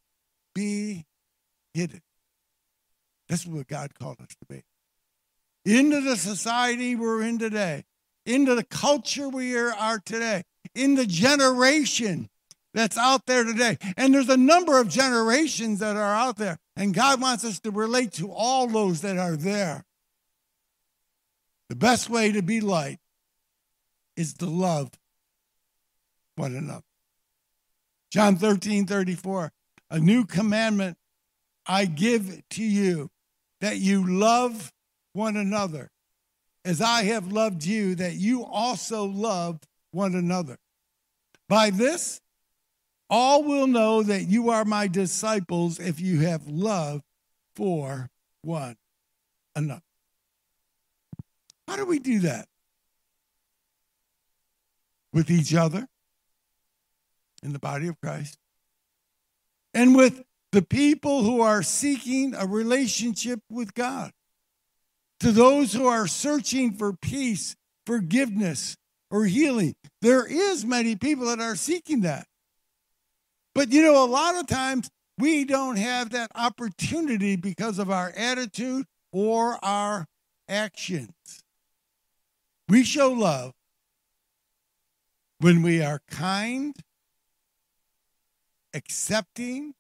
be 0.54 1.06
hidden. 1.78 2.02
That's 3.30 3.46
what 3.46 3.68
God 3.68 3.94
called 3.94 4.20
us 4.20 4.36
to 4.40 4.46
be. 4.48 4.64
Into 5.64 6.02
the 6.02 6.16
society 6.16 6.96
we're 6.96 7.22
in 7.22 7.38
today, 7.38 7.86
into 8.26 8.56
the 8.56 8.64
culture 8.64 9.30
we 9.30 9.56
are 9.56 10.00
today, 10.00 10.44
in 10.74 10.96
the 10.96 11.06
generation 11.06 12.30
that's 12.74 12.98
out 12.98 13.26
there 13.28 13.44
today. 13.44 13.78
And 13.96 14.14
there's 14.14 14.30
a 14.30 14.38
number 14.38 14.80
of 14.80 14.90
generations 14.90 15.80
that 15.80 15.96
are 15.96 16.16
out 16.16 16.38
there. 16.38 16.58
And 16.76 16.94
God 16.94 17.22
wants 17.22 17.46
us 17.46 17.60
to 17.62 17.72
relate 17.72 18.14
to 18.14 18.32
all 18.32 18.68
those 18.68 19.02
that 19.02 19.18
are 19.18 19.36
there. 19.36 19.86
The 21.70 21.76
best 21.76 22.10
way 22.10 22.32
to 22.32 22.42
be 22.42 22.60
light 22.60 23.00
is 24.16 24.34
to 24.36 24.46
love 24.46 24.92
one 26.36 26.56
another. 26.56 26.84
John 28.10 28.38
13, 28.38 28.86
34. 28.88 29.52
A 29.92 30.00
new 30.00 30.26
commandment 30.26 30.98
I 31.68 31.86
give 31.86 32.42
to 32.52 32.64
you 32.64 33.10
that 33.62 33.78
you 33.78 34.08
love 34.08 34.72
one 35.14 35.36
another 35.36 35.92
as 36.64 36.82
I 36.82 37.04
have 37.04 37.32
loved 37.32 37.64
you, 37.64 37.96
that 37.96 38.16
you 38.16 38.44
also 38.44 39.06
love 39.06 39.60
one 39.92 40.16
another. 40.16 40.58
By 41.48 41.70
this, 41.70 42.20
all 43.10 43.44
will 43.44 43.68
know 43.68 44.04
that 44.04 44.24
you 44.24 44.50
are 44.50 44.66
my 44.66 44.88
disciples 44.88 45.80
if 45.80 46.02
you 46.02 46.20
have 46.20 46.46
love 46.48 47.04
for 47.56 48.10
one 48.42 48.76
another. 49.56 49.82
How 51.68 51.78
do 51.78 51.86
we 51.86 52.00
do 52.00 52.20
that? 52.20 52.48
With 55.14 55.32
each 55.32 55.56
other 55.56 55.88
in 57.44 57.54
the 57.54 57.60
body 57.60 57.88
of 57.88 58.00
Christ 58.02 58.38
and 59.74 59.96
with 59.96 60.22
the 60.52 60.62
people 60.62 61.24
who 61.24 61.42
are 61.42 61.64
seeking 61.64 62.34
a 62.36 62.46
relationship 62.46 63.42
with 63.50 63.74
God. 63.74 64.12
To 65.22 65.32
those 65.32 65.74
who 65.74 65.88
are 65.88 66.08
searching 66.08 66.74
for 66.74 66.94
peace, 66.94 67.56
forgiveness, 67.86 68.78
or 69.10 69.26
healing. 69.26 69.76
There 70.02 70.26
is 70.26 70.66
many 70.66 70.96
people 70.96 71.26
that 71.28 71.40
are 71.40 71.56
seeking 71.56 72.02
that. 72.02 72.28
But 73.56 73.72
you 73.72 73.82
know, 73.82 74.04
a 74.04 74.06
lot 74.06 74.36
of 74.36 74.46
times 74.46 74.90
we 75.18 75.46
don't 75.46 75.78
have 75.78 76.12
that 76.12 76.32
opportunity 76.36 77.36
because 77.36 77.80
of 77.80 77.90
our 77.90 78.14
attitude 78.16 78.86
or 79.12 79.58
our 79.64 80.06
actions. 80.48 81.10
We 82.70 82.84
show 82.84 83.12
love 83.12 83.54
when 85.40 85.62
we 85.64 85.82
are 85.82 86.02
kind, 86.10 86.76
accepting, 88.74 89.74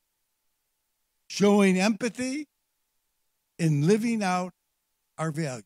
showing 1.27 1.79
empathy, 1.79 2.47
and 3.59 3.85
living 3.85 4.23
out 4.23 4.53
our 5.17 5.31
values. 5.31 5.63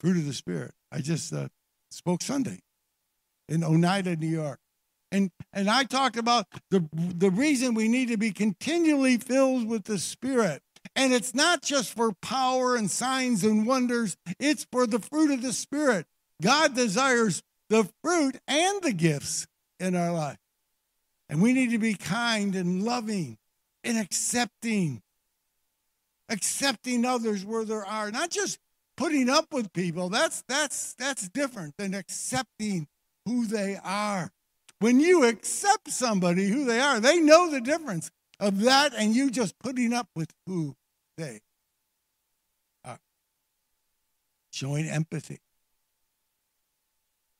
Fruit 0.00 0.16
of 0.16 0.26
the 0.26 0.32
Spirit. 0.32 0.72
I 0.90 1.00
just 1.00 1.32
uh, 1.32 1.48
spoke 1.90 2.22
Sunday 2.22 2.60
in 3.48 3.64
Oneida, 3.64 4.16
New 4.16 4.26
York. 4.26 4.58
And, 5.10 5.30
and 5.52 5.68
I 5.68 5.84
talked 5.84 6.16
about 6.16 6.46
the, 6.70 6.88
the 6.92 7.30
reason 7.30 7.74
we 7.74 7.88
need 7.88 8.08
to 8.08 8.16
be 8.16 8.32
continually 8.32 9.18
filled 9.18 9.68
with 9.68 9.84
the 9.84 9.98
Spirit. 9.98 10.62
And 10.96 11.12
it's 11.12 11.34
not 11.34 11.62
just 11.62 11.94
for 11.94 12.12
power 12.22 12.76
and 12.76 12.90
signs 12.90 13.44
and 13.44 13.66
wonders, 13.66 14.16
it's 14.38 14.66
for 14.72 14.86
the 14.86 14.98
fruit 14.98 15.30
of 15.30 15.42
the 15.42 15.52
Spirit. 15.52 16.06
God 16.40 16.74
desires 16.74 17.42
the 17.68 17.88
fruit 18.02 18.38
and 18.48 18.82
the 18.82 18.92
gifts 18.92 19.46
in 19.78 19.94
our 19.94 20.12
life. 20.12 20.38
And 21.28 21.40
we 21.40 21.52
need 21.52 21.70
to 21.70 21.78
be 21.78 21.94
kind 21.94 22.54
and 22.56 22.82
loving 22.82 23.38
and 23.84 23.98
accepting, 23.98 25.02
accepting 26.28 27.04
others 27.04 27.44
where 27.44 27.64
there 27.64 27.84
are, 27.84 28.10
not 28.10 28.30
just 28.30 28.58
putting 28.96 29.28
up 29.28 29.52
with 29.52 29.72
people. 29.72 30.08
That's 30.08 30.42
that's 30.48 30.94
that's 30.94 31.28
different 31.28 31.76
than 31.76 31.94
accepting 31.94 32.86
who 33.26 33.46
they 33.46 33.78
are. 33.82 34.30
When 34.78 35.00
you 35.00 35.24
accept 35.24 35.90
somebody 35.90 36.48
who 36.48 36.64
they 36.64 36.80
are, 36.80 37.00
they 37.00 37.20
know 37.20 37.50
the 37.50 37.60
difference 37.60 38.10
of 38.40 38.60
that 38.62 38.92
and 38.96 39.14
you 39.14 39.30
just 39.30 39.58
putting 39.58 39.92
up 39.92 40.08
with 40.16 40.30
who 40.46 40.74
they 41.16 41.40
are. 42.84 42.98
Showing 44.50 44.88
empathy. 44.88 45.38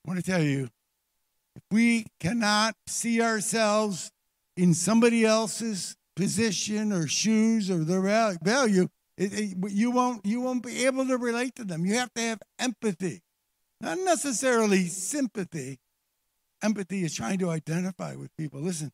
I 0.04 0.08
want 0.08 0.24
to 0.24 0.30
tell 0.30 0.42
you, 0.42 0.68
if 1.56 1.62
we 1.70 2.06
cannot 2.20 2.74
see 2.86 3.20
ourselves 3.20 4.10
in 4.56 4.74
somebody 4.74 5.24
else's 5.24 5.96
position 6.14 6.92
or 6.92 7.06
shoes 7.06 7.70
or 7.70 7.84
their 7.84 8.36
value, 8.42 8.88
it, 9.16 9.32
it, 9.32 9.56
you 9.70 9.90
won't 9.90 10.24
you 10.24 10.40
won't 10.40 10.64
be 10.64 10.86
able 10.86 11.06
to 11.06 11.16
relate 11.16 11.54
to 11.56 11.64
them. 11.64 11.84
You 11.84 11.94
have 11.94 12.12
to 12.14 12.20
have 12.22 12.40
empathy, 12.58 13.22
not 13.80 13.98
necessarily 13.98 14.86
sympathy. 14.86 15.78
Empathy 16.62 17.02
is 17.02 17.14
trying 17.14 17.38
to 17.38 17.50
identify 17.50 18.14
with 18.14 18.34
people. 18.36 18.60
Listen, 18.60 18.92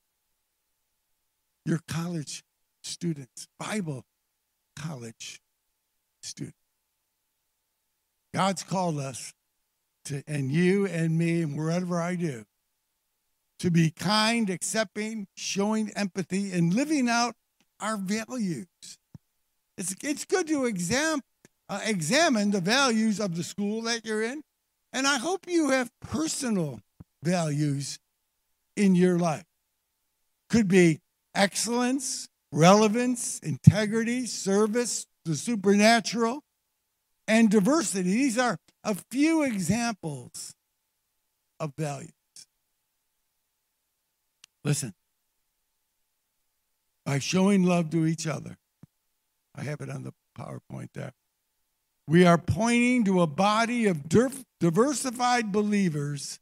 your 1.64 1.80
college 1.86 2.42
students, 2.82 3.46
Bible 3.58 4.04
college 4.76 5.40
students. 6.22 6.56
God's 8.32 8.62
called 8.62 8.98
us 8.98 9.34
to, 10.06 10.22
and 10.26 10.50
you 10.50 10.86
and 10.86 11.16
me, 11.16 11.42
and 11.42 11.56
wherever 11.56 12.00
I 12.00 12.14
do, 12.14 12.44
to 13.58 13.70
be 13.70 13.90
kind, 13.90 14.50
accepting, 14.50 15.26
showing 15.36 15.90
empathy, 15.96 16.52
and 16.52 16.72
living 16.74 17.08
out 17.08 17.34
our 17.80 17.96
values. 17.96 18.66
It's, 19.76 19.94
it's 20.02 20.24
good 20.24 20.48
to 20.48 20.64
exam, 20.64 21.20
uh, 21.68 21.80
examine 21.84 22.50
the 22.50 22.60
values 22.60 23.20
of 23.20 23.36
the 23.36 23.44
school 23.44 23.82
that 23.82 24.04
you're 24.04 24.22
in. 24.22 24.42
And 24.92 25.06
I 25.06 25.18
hope 25.18 25.46
you 25.46 25.70
have 25.70 25.90
personal 26.00 26.80
values 27.22 27.98
in 28.76 28.94
your 28.94 29.18
life. 29.18 29.44
Could 30.48 30.68
be 30.68 31.00
excellence, 31.34 32.28
relevance, 32.52 33.38
integrity, 33.40 34.26
service, 34.26 35.06
the 35.24 35.36
supernatural, 35.36 36.42
and 37.26 37.50
diversity. 37.50 38.10
These 38.10 38.38
are 38.38 38.56
a 38.82 38.96
few 39.10 39.42
examples 39.42 40.54
of 41.60 41.72
values. 41.76 42.17
Listen, 44.64 44.94
by 47.04 47.18
showing 47.18 47.62
love 47.62 47.90
to 47.90 48.06
each 48.06 48.26
other, 48.26 48.56
I 49.54 49.62
have 49.62 49.80
it 49.80 49.90
on 49.90 50.02
the 50.02 50.12
PowerPoint 50.38 50.90
there. 50.94 51.12
We 52.06 52.26
are 52.26 52.38
pointing 52.38 53.04
to 53.04 53.20
a 53.20 53.26
body 53.26 53.86
of 53.86 54.08
diversified 54.60 55.52
believers 55.52 56.38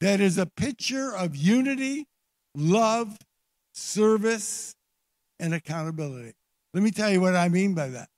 that 0.00 0.20
is 0.20 0.36
a 0.36 0.46
picture 0.46 1.14
of 1.14 1.36
unity, 1.36 2.06
love, 2.54 3.16
service, 3.72 4.74
and 5.38 5.54
accountability. 5.54 6.34
Let 6.74 6.82
me 6.82 6.90
tell 6.90 7.10
you 7.10 7.20
what 7.20 7.36
I 7.36 7.48
mean 7.48 7.74
by 7.74 7.88
that. 7.88 8.08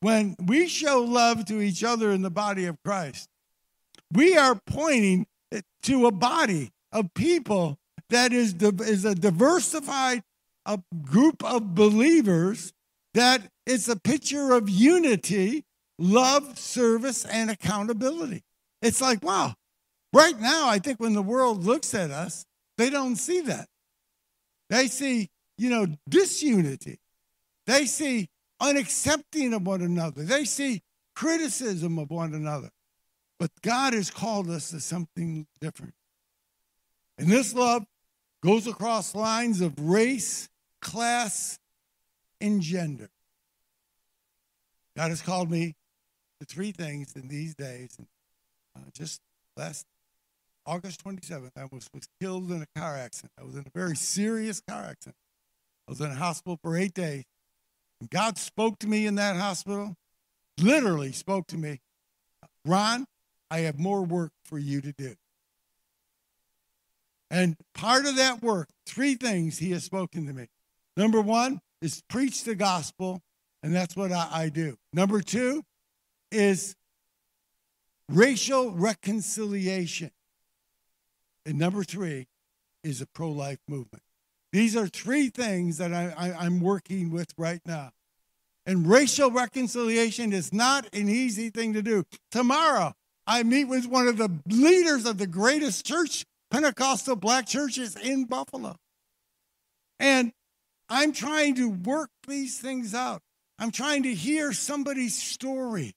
When 0.00 0.36
we 0.44 0.66
show 0.68 1.00
love 1.02 1.44
to 1.46 1.60
each 1.60 1.84
other 1.84 2.10
in 2.10 2.22
the 2.22 2.30
body 2.30 2.66
of 2.66 2.82
Christ, 2.82 3.28
we 4.12 4.36
are 4.36 4.54
pointing 4.54 5.26
to 5.82 6.06
a 6.06 6.12
body 6.12 6.72
of 6.92 7.12
people 7.14 7.78
that 8.10 8.32
is, 8.32 8.54
is 8.54 9.04
a 9.04 9.14
diversified 9.14 10.22
a 10.66 10.78
group 11.02 11.44
of 11.44 11.74
believers 11.74 12.72
that 13.14 13.42
it's 13.66 13.88
a 13.88 13.98
picture 13.98 14.52
of 14.52 14.68
unity, 14.68 15.64
love, 15.98 16.58
service, 16.58 17.24
and 17.24 17.50
accountability. 17.50 18.44
It's 18.82 19.00
like, 19.00 19.22
wow, 19.24 19.54
right 20.12 20.38
now, 20.38 20.68
I 20.68 20.78
think 20.78 21.00
when 21.00 21.14
the 21.14 21.22
world 21.22 21.64
looks 21.64 21.94
at 21.94 22.10
us, 22.10 22.44
they 22.78 22.90
don't 22.90 23.16
see 23.16 23.40
that. 23.42 23.68
They 24.68 24.86
see, 24.86 25.30
you 25.58 25.70
know, 25.70 25.86
disunity. 26.08 27.00
They 27.66 27.86
see 27.86 28.28
unaccepting 28.62 29.54
of 29.54 29.66
one 29.66 29.82
another. 29.82 30.22
They 30.22 30.44
see 30.44 30.82
criticism 31.14 31.98
of 31.98 32.10
one 32.10 32.34
another. 32.34 32.70
But 33.38 33.50
God 33.62 33.94
has 33.94 34.10
called 34.10 34.50
us 34.50 34.70
to 34.70 34.80
something 34.80 35.46
different. 35.60 35.94
And 37.18 37.28
this 37.28 37.54
love 37.54 37.84
goes 38.42 38.66
across 38.66 39.14
lines 39.14 39.60
of 39.60 39.74
race, 39.78 40.48
class, 40.80 41.58
and 42.40 42.60
gender. 42.60 43.10
God 44.96 45.10
has 45.10 45.22
called 45.22 45.50
me 45.50 45.76
to 46.40 46.46
three 46.46 46.72
things 46.72 47.14
in 47.14 47.28
these 47.28 47.54
days. 47.54 47.96
And, 47.98 48.06
uh, 48.76 48.90
just 48.92 49.20
last 49.56 49.86
August 50.66 51.04
27th, 51.04 51.50
I 51.56 51.64
was, 51.70 51.88
was 51.92 52.08
killed 52.20 52.50
in 52.50 52.62
a 52.62 52.78
car 52.78 52.96
accident. 52.96 53.32
I 53.38 53.44
was 53.44 53.54
in 53.54 53.64
a 53.66 53.78
very 53.78 53.96
serious 53.96 54.60
car 54.60 54.84
accident. 54.84 55.16
I 55.86 55.92
was 55.92 56.00
in 56.00 56.10
a 56.10 56.14
hospital 56.14 56.58
for 56.62 56.76
eight 56.76 56.94
days. 56.94 57.24
And 58.00 58.08
God 58.08 58.38
spoke 58.38 58.78
to 58.80 58.86
me 58.86 59.06
in 59.06 59.16
that 59.16 59.36
hospital, 59.36 59.96
literally 60.58 61.12
spoke 61.12 61.46
to 61.48 61.58
me 61.58 61.80
Ron, 62.64 63.06
I 63.50 63.60
have 63.60 63.78
more 63.78 64.02
work 64.02 64.32
for 64.44 64.58
you 64.58 64.80
to 64.80 64.92
do. 64.92 65.14
And 67.30 67.56
part 67.74 68.06
of 68.06 68.16
that 68.16 68.42
work, 68.42 68.68
three 68.86 69.14
things 69.14 69.58
he 69.58 69.70
has 69.70 69.84
spoken 69.84 70.26
to 70.26 70.32
me. 70.32 70.48
Number 70.96 71.20
one 71.20 71.60
is 71.80 72.02
preach 72.08 72.44
the 72.44 72.54
gospel, 72.54 73.22
and 73.62 73.74
that's 73.74 73.96
what 73.96 74.12
I, 74.12 74.28
I 74.32 74.48
do. 74.48 74.76
Number 74.92 75.20
two 75.20 75.64
is 76.32 76.74
racial 78.08 78.72
reconciliation. 78.72 80.10
And 81.46 81.58
number 81.58 81.84
three 81.84 82.26
is 82.82 83.00
a 83.00 83.06
pro 83.06 83.30
life 83.30 83.60
movement. 83.68 84.02
These 84.52 84.76
are 84.76 84.88
three 84.88 85.28
things 85.28 85.78
that 85.78 85.92
I, 85.92 86.12
I, 86.16 86.32
I'm 86.44 86.60
working 86.60 87.10
with 87.10 87.32
right 87.36 87.60
now. 87.64 87.92
And 88.66 88.86
racial 88.86 89.30
reconciliation 89.30 90.32
is 90.32 90.52
not 90.52 90.86
an 90.92 91.08
easy 91.08 91.50
thing 91.50 91.72
to 91.74 91.82
do. 91.82 92.04
Tomorrow, 92.30 92.94
I 93.26 93.42
meet 93.42 93.64
with 93.64 93.86
one 93.86 94.08
of 94.08 94.16
the 94.16 94.30
leaders 94.48 95.06
of 95.06 95.18
the 95.18 95.26
greatest 95.26 95.86
church, 95.86 96.26
Pentecostal 96.50 97.16
black 97.16 97.46
churches 97.46 97.96
in 97.96 98.24
Buffalo. 98.24 98.76
And 99.98 100.32
I'm 100.88 101.12
trying 101.12 101.54
to 101.56 101.70
work 101.70 102.10
these 102.26 102.58
things 102.58 102.94
out. 102.94 103.22
I'm 103.58 103.70
trying 103.70 104.02
to 104.04 104.14
hear 104.14 104.52
somebody's 104.52 105.20
story. 105.20 105.94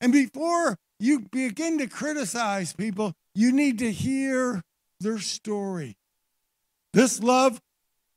And 0.00 0.12
before 0.12 0.76
you 1.00 1.20
begin 1.20 1.78
to 1.78 1.86
criticize 1.86 2.72
people, 2.72 3.14
you 3.34 3.50
need 3.52 3.78
to 3.80 3.90
hear 3.90 4.62
their 5.00 5.18
story. 5.18 5.96
This 6.92 7.22
love 7.22 7.60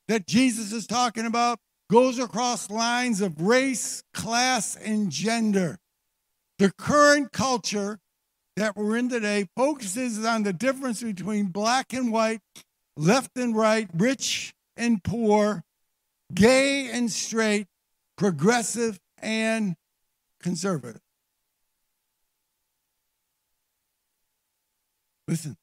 that 0.07 0.27
Jesus 0.27 0.71
is 0.71 0.87
talking 0.87 1.25
about 1.25 1.59
goes 1.89 2.19
across 2.19 2.69
lines 2.69 3.21
of 3.21 3.41
race, 3.41 4.03
class, 4.13 4.75
and 4.75 5.09
gender. 5.09 5.79
The 6.59 6.71
current 6.71 7.31
culture 7.31 7.99
that 8.59 8.75
we're 8.75 8.97
in 8.97 9.07
today 9.07 9.47
focuses 9.55 10.25
on 10.25 10.43
the 10.43 10.51
difference 10.51 11.01
between 11.01 11.45
black 11.45 11.93
and 11.93 12.11
white, 12.11 12.41
left 12.97 13.37
and 13.37 13.55
right, 13.55 13.89
rich 13.95 14.53
and 14.75 15.01
poor, 15.01 15.63
gay 16.33 16.91
and 16.91 17.09
straight, 17.09 17.67
progressive 18.17 18.99
and 19.17 19.77
conservative. 20.43 20.99
Listen, 25.25 25.55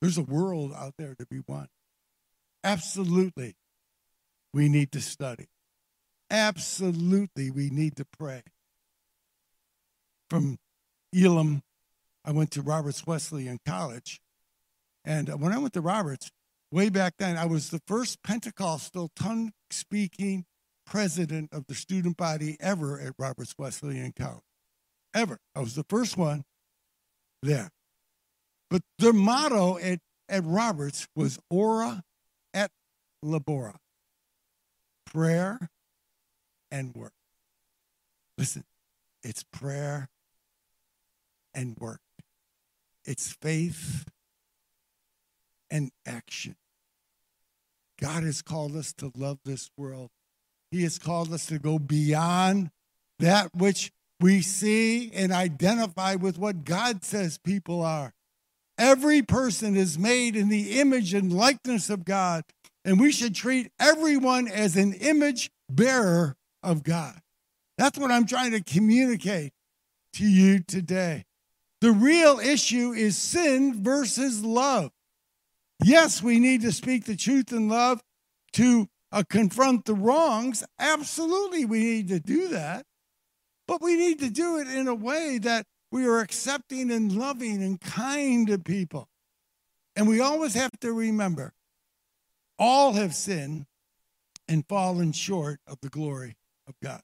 there's 0.00 0.18
a 0.18 0.22
world 0.22 0.72
out 0.76 0.94
there 0.98 1.14
to 1.14 1.26
be 1.26 1.42
won. 1.46 1.68
Absolutely, 2.64 3.54
we 4.52 4.68
need 4.68 4.90
to 4.90 5.00
study. 5.00 5.46
Absolutely, 6.28 7.52
we 7.52 7.70
need 7.70 7.94
to 7.98 8.04
pray. 8.04 8.42
From 10.28 10.58
Elim, 11.14 11.62
I 12.24 12.32
went 12.32 12.50
to 12.52 12.62
Roberts 12.62 13.06
Wesleyan 13.06 13.58
College. 13.66 14.20
And 15.04 15.30
uh, 15.30 15.36
when 15.36 15.52
I 15.52 15.58
went 15.58 15.74
to 15.74 15.80
Roberts, 15.80 16.30
way 16.70 16.88
back 16.88 17.14
then, 17.18 17.36
I 17.36 17.46
was 17.46 17.70
the 17.70 17.82
first 17.86 18.22
Pentecostal 18.22 19.10
tongue 19.16 19.52
speaking 19.70 20.44
president 20.86 21.52
of 21.52 21.66
the 21.66 21.74
student 21.74 22.16
body 22.16 22.56
ever 22.60 23.00
at 23.00 23.14
Roberts 23.18 23.54
Wesleyan 23.58 24.12
College. 24.12 24.42
Ever. 25.14 25.38
I 25.54 25.60
was 25.60 25.74
the 25.74 25.84
first 25.88 26.16
one 26.16 26.44
there. 27.42 27.70
But 28.70 28.82
their 28.98 29.12
motto 29.12 29.78
at, 29.78 29.98
at 30.28 30.44
Roberts 30.44 31.06
was 31.14 31.38
Ora 31.50 32.02
et 32.54 32.70
Labora 33.24 33.74
prayer 35.12 35.58
and 36.70 36.94
work. 36.94 37.12
Listen, 38.38 38.64
it's 39.22 39.44
prayer 39.52 40.08
and 41.54 41.76
work, 41.78 42.00
it's 43.04 43.32
faith 43.32 44.06
and 45.70 45.90
action. 46.06 46.56
God 48.00 48.24
has 48.24 48.42
called 48.42 48.76
us 48.76 48.92
to 48.94 49.12
love 49.16 49.38
this 49.44 49.70
world. 49.76 50.10
He 50.70 50.82
has 50.82 50.98
called 50.98 51.32
us 51.32 51.46
to 51.46 51.58
go 51.58 51.78
beyond 51.78 52.70
that 53.18 53.54
which 53.54 53.92
we 54.20 54.40
see 54.40 55.10
and 55.12 55.32
identify 55.32 56.14
with 56.14 56.38
what 56.38 56.64
God 56.64 57.04
says 57.04 57.38
people 57.38 57.82
are. 57.82 58.12
Every 58.78 59.22
person 59.22 59.76
is 59.76 59.98
made 59.98 60.34
in 60.34 60.48
the 60.48 60.80
image 60.80 61.14
and 61.14 61.32
likeness 61.32 61.90
of 61.90 62.04
God, 62.04 62.44
and 62.84 62.98
we 62.98 63.12
should 63.12 63.34
treat 63.34 63.70
everyone 63.78 64.48
as 64.48 64.76
an 64.76 64.94
image 64.94 65.50
bearer 65.68 66.36
of 66.62 66.82
God. 66.82 67.20
That's 67.78 67.98
what 67.98 68.10
I'm 68.10 68.26
trying 68.26 68.52
to 68.52 68.62
communicate 68.62 69.52
to 70.14 70.24
you 70.24 70.60
today. 70.60 71.24
The 71.82 71.90
real 71.90 72.38
issue 72.38 72.92
is 72.92 73.18
sin 73.18 73.82
versus 73.82 74.44
love. 74.44 74.92
Yes, 75.82 76.22
we 76.22 76.38
need 76.38 76.60
to 76.60 76.70
speak 76.70 77.06
the 77.06 77.16
truth 77.16 77.50
in 77.50 77.68
love 77.68 78.00
to 78.52 78.88
uh, 79.10 79.24
confront 79.28 79.86
the 79.86 79.94
wrongs. 79.94 80.62
Absolutely, 80.78 81.64
we 81.64 81.80
need 81.80 82.08
to 82.10 82.20
do 82.20 82.46
that. 82.50 82.86
But 83.66 83.82
we 83.82 83.96
need 83.96 84.20
to 84.20 84.30
do 84.30 84.58
it 84.58 84.68
in 84.68 84.86
a 84.86 84.94
way 84.94 85.38
that 85.38 85.66
we 85.90 86.06
are 86.06 86.20
accepting 86.20 86.92
and 86.92 87.10
loving 87.10 87.60
and 87.64 87.80
kind 87.80 88.46
to 88.46 88.60
people. 88.60 89.08
And 89.96 90.06
we 90.06 90.20
always 90.20 90.54
have 90.54 90.78
to 90.82 90.92
remember 90.92 91.52
all 92.60 92.92
have 92.92 93.12
sinned 93.12 93.66
and 94.46 94.64
fallen 94.68 95.10
short 95.10 95.58
of 95.66 95.80
the 95.82 95.88
glory 95.88 96.36
of 96.68 96.76
God. 96.80 97.02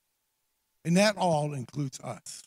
And 0.84 0.96
that 0.96 1.16
all 1.16 1.52
includes 1.52 1.98
us. 1.98 2.44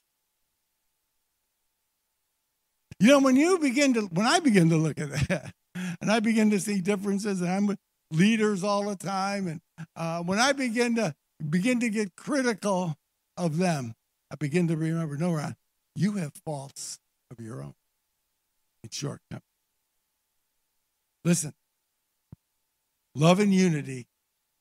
You 3.01 3.07
know, 3.07 3.19
when 3.19 3.35
you 3.35 3.57
begin 3.57 3.95
to, 3.95 4.01
when 4.01 4.27
I 4.27 4.39
begin 4.39 4.69
to 4.69 4.77
look 4.77 4.99
at 4.99 5.09
that, 5.27 5.53
and 6.01 6.11
I 6.11 6.19
begin 6.19 6.51
to 6.51 6.59
see 6.59 6.81
differences, 6.81 7.41
and 7.41 7.49
I'm 7.49 7.65
with 7.65 7.79
leaders 8.11 8.63
all 8.63 8.87
the 8.87 8.95
time, 8.95 9.47
and 9.47 9.59
uh, 9.95 10.21
when 10.21 10.37
I 10.37 10.51
begin 10.51 10.93
to 10.97 11.15
begin 11.49 11.79
to 11.79 11.89
get 11.89 12.15
critical 12.15 12.95
of 13.37 13.57
them, 13.57 13.95
I 14.31 14.35
begin 14.35 14.67
to 14.67 14.77
remember, 14.77 15.17
no, 15.17 15.33
Ron, 15.33 15.55
you 15.95 16.17
have 16.17 16.33
faults 16.45 16.99
of 17.31 17.43
your 17.43 17.63
own 17.63 17.73
and 18.83 18.93
shortcomings. 18.93 19.41
Listen, 21.25 21.53
love 23.15 23.39
and 23.39 23.51
unity 23.51 24.05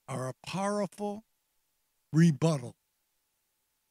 are 0.08 0.30
a 0.30 0.34
powerful 0.46 1.24
rebuttal 2.10 2.74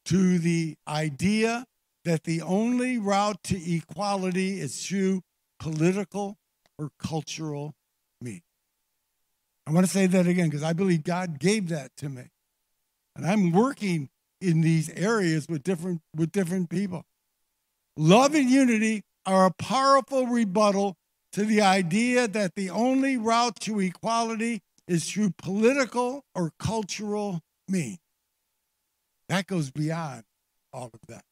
to 0.06 0.40
the 0.40 0.76
idea 0.88 1.68
that 2.06 2.24
the 2.24 2.42
only 2.42 2.98
route 2.98 3.44
to 3.44 3.58
equality 3.58 4.60
is 4.60 4.86
through 4.86 5.22
political 5.60 6.38
or 6.78 6.92
cultural 6.98 7.76
means. 8.22 8.42
I 9.68 9.72
want 9.72 9.86
to 9.86 9.92
say 9.92 10.08
that 10.08 10.26
again 10.26 10.50
because 10.50 10.64
I 10.64 10.74
believe 10.74 11.04
God 11.04 11.40
gave 11.40 11.70
that 11.70 11.96
to 11.98 12.10
me. 12.10 12.32
And 13.16 13.26
I'm 13.26 13.52
working 13.52 14.10
in 14.42 14.62
these 14.62 14.90
areas 14.92 15.48
with 15.48 15.64
different 15.64 16.02
with 16.16 16.32
different 16.32 16.70
people. 16.70 17.06
Love 17.98 18.34
and 18.34 18.50
unity 18.50 19.04
are 19.26 19.46
a 19.46 19.52
powerful 19.52 20.26
rebuttal 20.26 20.98
to 21.34 21.44
the 21.44 21.62
idea 21.62 22.28
that 22.28 22.56
the 22.56 22.70
only 22.70 23.18
route 23.18 23.60
to 23.60 23.80
equality 23.80 24.62
is 24.88 25.10
through 25.10 25.32
political 25.38 26.26
or 26.34 26.52
cultural 26.58 27.42
means. 27.68 28.00
That 29.28 29.46
goes 29.46 29.70
beyond 29.70 30.24
all 30.74 30.90
of 30.94 31.00
that. 31.08 31.24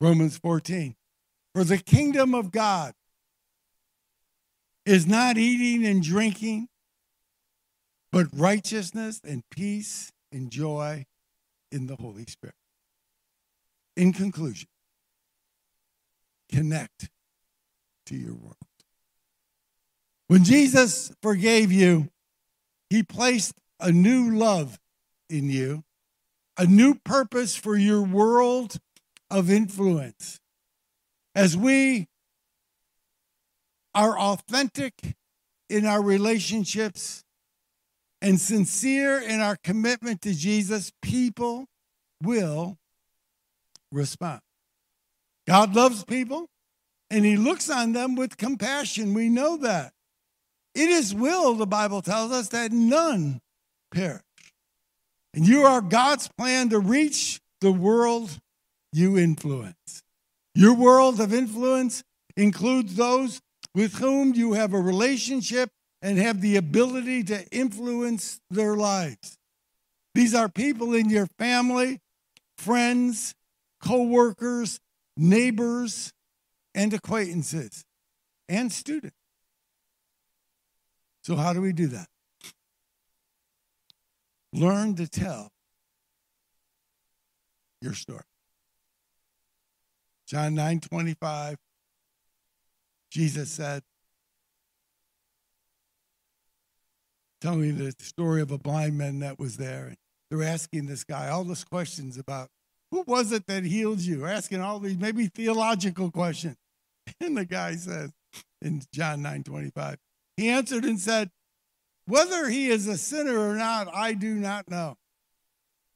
Romans 0.00 0.38
14. 0.38 0.94
For 1.54 1.64
the 1.64 1.78
kingdom 1.78 2.34
of 2.34 2.50
God 2.50 2.94
is 4.86 5.06
not 5.06 5.36
eating 5.36 5.86
and 5.86 6.02
drinking, 6.02 6.68
but 8.10 8.26
righteousness 8.32 9.20
and 9.24 9.42
peace 9.50 10.12
and 10.32 10.50
joy 10.50 11.06
in 11.70 11.86
the 11.86 11.96
Holy 11.96 12.24
Spirit. 12.24 12.54
In 13.96 14.12
conclusion, 14.12 14.68
connect 16.50 17.10
to 18.06 18.16
your 18.16 18.34
world. 18.34 18.56
When 20.28 20.44
Jesus 20.44 21.12
forgave 21.22 21.72
you, 21.72 22.08
he 22.88 23.02
placed 23.02 23.54
a 23.80 23.90
new 23.92 24.30
love 24.30 24.78
in 25.28 25.50
you, 25.50 25.84
a 26.56 26.66
new 26.66 26.94
purpose 26.94 27.56
for 27.56 27.76
your 27.76 28.02
world 28.02 28.78
of 29.30 29.50
influence. 29.50 30.40
As 31.34 31.56
we 31.56 32.08
are 33.94 34.18
authentic 34.18 35.16
in 35.68 35.86
our 35.86 36.02
relationships 36.02 37.24
and 38.20 38.40
sincere 38.40 39.20
in 39.20 39.40
our 39.40 39.56
commitment 39.56 40.22
to 40.22 40.34
Jesus, 40.34 40.92
people 41.02 41.66
will 42.22 42.76
respond. 43.92 44.40
God 45.46 45.74
loves 45.74 46.04
people 46.04 46.48
and 47.10 47.24
he 47.24 47.36
looks 47.36 47.70
on 47.70 47.92
them 47.92 48.14
with 48.14 48.36
compassion. 48.36 49.14
We 49.14 49.28
know 49.28 49.56
that. 49.58 49.92
It 50.74 50.88
is 50.88 51.14
will, 51.14 51.54
the 51.54 51.66
Bible 51.66 52.02
tells 52.02 52.30
us, 52.30 52.48
that 52.48 52.70
none 52.70 53.40
perish. 53.92 54.22
And 55.34 55.46
you 55.46 55.62
are 55.62 55.80
God's 55.80 56.28
plan 56.38 56.68
to 56.68 56.78
reach 56.78 57.40
the 57.60 57.72
world 57.72 58.38
you 58.92 59.18
influence. 59.18 60.02
Your 60.54 60.74
world 60.74 61.20
of 61.20 61.32
influence 61.32 62.02
includes 62.36 62.96
those 62.96 63.40
with 63.74 63.94
whom 63.94 64.34
you 64.34 64.54
have 64.54 64.72
a 64.72 64.80
relationship 64.80 65.70
and 66.02 66.18
have 66.18 66.40
the 66.40 66.56
ability 66.56 67.22
to 67.24 67.46
influence 67.48 68.40
their 68.50 68.74
lives. 68.74 69.36
These 70.14 70.34
are 70.34 70.48
people 70.48 70.94
in 70.94 71.08
your 71.08 71.26
family, 71.38 72.00
friends, 72.58 73.34
co 73.80 74.02
workers, 74.02 74.80
neighbors, 75.16 76.12
and 76.74 76.92
acquaintances, 76.92 77.84
and 78.48 78.72
students. 78.72 79.16
So, 81.22 81.36
how 81.36 81.52
do 81.52 81.60
we 81.60 81.72
do 81.72 81.86
that? 81.88 82.08
Learn 84.52 84.96
to 84.96 85.06
tell 85.06 85.52
your 87.80 87.94
story. 87.94 88.22
John 90.30 90.54
9 90.54 90.78
25, 90.78 91.56
Jesus 93.10 93.50
said, 93.50 93.82
telling 97.40 97.78
the 97.78 97.92
story 97.98 98.40
of 98.40 98.52
a 98.52 98.58
blind 98.58 98.96
man 98.96 99.18
that 99.18 99.40
was 99.40 99.56
there. 99.56 99.96
They're 100.30 100.44
asking 100.44 100.86
this 100.86 101.02
guy 101.02 101.28
all 101.30 101.42
these 101.42 101.64
questions 101.64 102.16
about 102.16 102.46
who 102.92 103.02
was 103.08 103.32
it 103.32 103.48
that 103.48 103.64
healed 103.64 103.98
you? 103.98 104.24
Asking 104.24 104.60
all 104.60 104.78
these 104.78 104.96
maybe 104.96 105.26
theological 105.26 106.12
questions. 106.12 106.56
And 107.20 107.36
the 107.36 107.44
guy 107.44 107.74
says 107.74 108.12
in 108.62 108.82
John 108.94 109.22
9 109.22 109.42
25, 109.42 109.96
he 110.36 110.48
answered 110.48 110.84
and 110.84 111.00
said, 111.00 111.32
Whether 112.06 112.48
he 112.48 112.68
is 112.68 112.86
a 112.86 112.96
sinner 112.96 113.36
or 113.36 113.56
not, 113.56 113.88
I 113.92 114.12
do 114.12 114.36
not 114.36 114.70
know. 114.70 114.96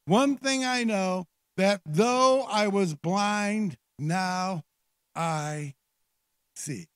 One 0.06 0.36
thing 0.36 0.64
I 0.64 0.82
know 0.82 1.26
that 1.56 1.82
though 1.86 2.42
I 2.50 2.66
was 2.66 2.96
blind, 2.96 3.76
now 3.98 4.62
I 5.14 5.74
see. 6.54 6.86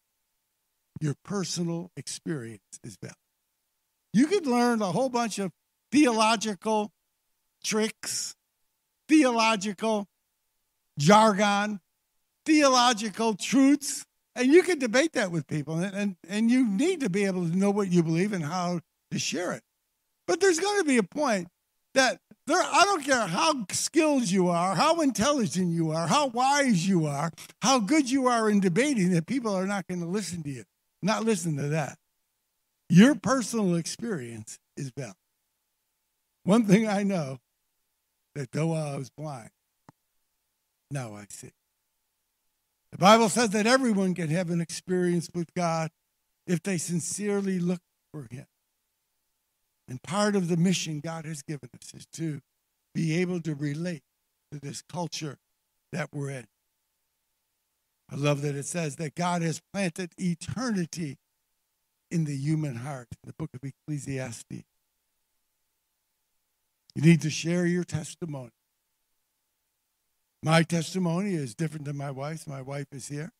Your 1.01 1.15
personal 1.25 1.91
experience 1.97 2.81
is 2.83 2.97
valid. 3.01 3.15
You 4.13 4.27
could 4.27 4.47
learn 4.47 4.83
a 4.83 4.91
whole 4.91 5.09
bunch 5.09 5.39
of 5.39 5.53
theological 5.93 6.91
tricks, 7.63 8.35
theological 9.09 10.09
jargon, 10.99 11.81
theological 12.45 13.35
truths, 13.35 14.05
and 14.35 14.53
you 14.53 14.63
can 14.63 14.79
debate 14.79 15.13
that 15.13 15.31
with 15.31 15.47
people. 15.47 15.79
And, 15.79 15.95
and, 15.95 16.17
and 16.29 16.51
you 16.51 16.67
need 16.67 17.01
to 17.01 17.11
be 17.11 17.25
able 17.27 17.49
to 17.49 17.57
know 17.57 17.71
what 17.71 17.91
you 17.91 18.03
believe 18.03 18.33
and 18.33 18.45
how 18.45 18.81
to 19.11 19.19
share 19.19 19.53
it. 19.53 19.63
But 20.27 20.41
there's 20.41 20.61
going 20.61 20.79
to 20.79 20.85
be 20.85 20.99
a 20.99 21.03
point 21.03 21.49
that 21.95 22.21
there, 22.49 22.63
I 22.63 22.85
don't 22.85 23.05
care 23.05 23.27
how 23.27 23.67
skilled 23.71 24.31
you 24.31 24.49
are, 24.49 24.75
how 24.75 25.01
intelligent 25.01 25.73
you 25.73 25.91
are, 25.91 26.07
how 26.07 26.29
wise 26.29 26.89
you 26.89 27.07
are, 27.07 27.31
how 27.63 27.79
good 27.79 28.11
you 28.11 28.27
are 28.27 28.51
in 28.51 28.61
debating, 28.61 29.11
that 29.11 29.27
people 29.27 29.55
are 29.55 29.67
not 29.67 29.87
going 29.87 30.01
to 30.01 30.07
listen 30.07 30.43
to 30.43 30.51
you, 30.51 30.65
not 31.03 31.25
listen 31.25 31.57
to 31.57 31.69
that. 31.69 31.99
Your 32.89 33.15
personal 33.15 33.77
experience 33.77 34.59
is 34.77 34.91
valid. 34.97 35.15
One 36.45 36.65
thing 36.65 36.89
I 36.89 37.03
know 37.03 37.39
that 38.35 38.51
though 38.53 38.73
I 38.73 38.97
was 38.97 39.11
blind, 39.11 39.51
now 40.91 41.15
I 41.15 41.27
see. 41.29 41.51
The 42.93 42.99
Bible 42.99 43.29
says 43.29 43.51
that 43.51 43.67
everyone 43.67 44.15
can 44.15 44.31
have 44.31 44.49
an 44.49 44.61
experience 44.61 45.29
with 45.35 45.53
God 45.55 45.91
if 46.47 46.63
they 46.63 46.79
sincerely 46.79 47.59
look 47.59 47.83
for 48.11 48.27
Him. 48.31 48.47
And 49.89 50.03
part 50.03 50.37
of 50.37 50.49
the 50.49 50.57
mission 50.57 51.01
God 51.01 51.25
has 51.25 51.43
given 51.43 51.71
us 51.75 51.95
is 51.95 52.07
to 52.15 52.41
be 52.95 53.21
able 53.21 53.41
to 53.43 53.55
relate 53.55 54.03
to 54.53 54.61
this 54.61 54.83
culture 54.83 55.39
that 55.93 56.11
we're 56.13 56.31
in. 56.31 56.47
I 58.11 58.17
love 58.17 58.43
that 58.43 58.55
it 58.55 58.67
says 58.67 58.97
that 58.97 59.15
God 59.15 59.43
has 59.43 59.61
planted 59.73 60.13
eternity 60.19 61.19
in 62.11 62.25
the 62.25 62.37
human 62.37 62.77
heart, 62.77 63.09
the 63.25 63.35
book 63.39 63.51
of 63.55 63.61
Ecclesiastes. 63.63 64.65
You 66.95 67.03
need 67.03 67.21
to 67.23 67.31
share 67.31 67.67
your 67.67 67.85
testimony. 67.85 68.51
My 70.43 70.63
testimony 70.63 71.35
is 71.35 71.55
different 71.55 71.85
than 71.85 71.97
my 71.97 72.11
wife's. 72.11 72.47
My 72.47 72.63
wife 72.63 72.87
is 72.93 73.09
here 73.09 73.33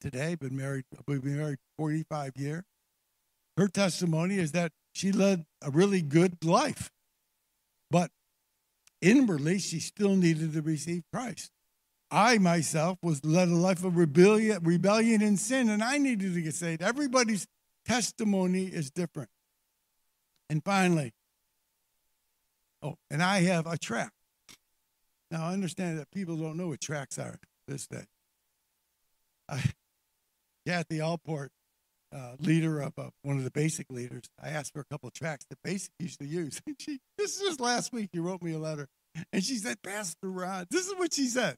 today, 0.00 0.34
been 0.34 0.56
married, 0.56 0.84
we've 1.06 1.22
been 1.22 1.38
married 1.38 1.58
45 1.78 2.32
years. 2.36 2.62
Her 3.56 3.68
testimony 3.68 4.36
is 4.36 4.52
that 4.52 4.72
she 4.92 5.12
led 5.12 5.46
a 5.62 5.70
really 5.70 6.02
good 6.02 6.44
life, 6.44 6.90
but 7.90 8.10
inwardly 9.00 9.58
she 9.58 9.80
still 9.80 10.16
needed 10.16 10.52
to 10.52 10.62
receive 10.62 11.04
Christ. 11.12 11.50
I 12.10 12.38
myself 12.38 12.98
was 13.02 13.24
led 13.24 13.48
a 13.48 13.54
life 13.54 13.84
of 13.84 13.96
rebellion, 13.96 14.62
rebellion 14.62 15.22
and 15.22 15.38
sin, 15.38 15.68
and 15.68 15.82
I 15.82 15.98
needed 15.98 16.34
to 16.34 16.42
get 16.42 16.54
saved. 16.54 16.82
Everybody's 16.82 17.46
testimony 17.84 18.64
is 18.64 18.90
different. 18.90 19.30
And 20.48 20.62
finally, 20.64 21.12
oh, 22.82 22.96
and 23.10 23.22
I 23.22 23.40
have 23.42 23.66
a 23.66 23.76
track. 23.76 24.12
Now 25.30 25.46
I 25.46 25.52
understand 25.52 25.98
that 25.98 26.10
people 26.12 26.36
don't 26.36 26.56
know 26.56 26.68
what 26.68 26.80
tracks 26.80 27.18
are 27.18 27.40
this 27.66 27.86
day. 27.86 28.04
I, 29.48 29.62
Kathy 30.66 31.00
Allport, 31.00 31.50
uh, 32.16 32.36
leader 32.40 32.80
of 32.80 32.92
uh, 32.98 33.10
one 33.22 33.36
of 33.36 33.44
the 33.44 33.50
basic 33.50 33.90
leaders, 33.90 34.24
I 34.42 34.48
asked 34.48 34.72
for 34.72 34.80
a 34.80 34.84
couple 34.84 35.08
of 35.08 35.12
tracks 35.12 35.44
that 35.50 35.58
basic 35.62 35.92
used 35.98 36.18
to 36.20 36.26
use. 36.26 36.60
And 36.66 36.76
she, 36.80 36.98
this 37.18 37.40
was 37.42 37.60
last 37.60 37.92
week. 37.92 38.10
She 38.14 38.20
wrote 38.20 38.42
me 38.42 38.52
a 38.52 38.58
letter, 38.58 38.88
and 39.32 39.42
she 39.42 39.56
said, 39.56 39.82
"Pastor 39.82 40.30
Ron, 40.30 40.66
this 40.70 40.86
is 40.86 40.94
what 40.96 41.12
she 41.12 41.26
said." 41.26 41.56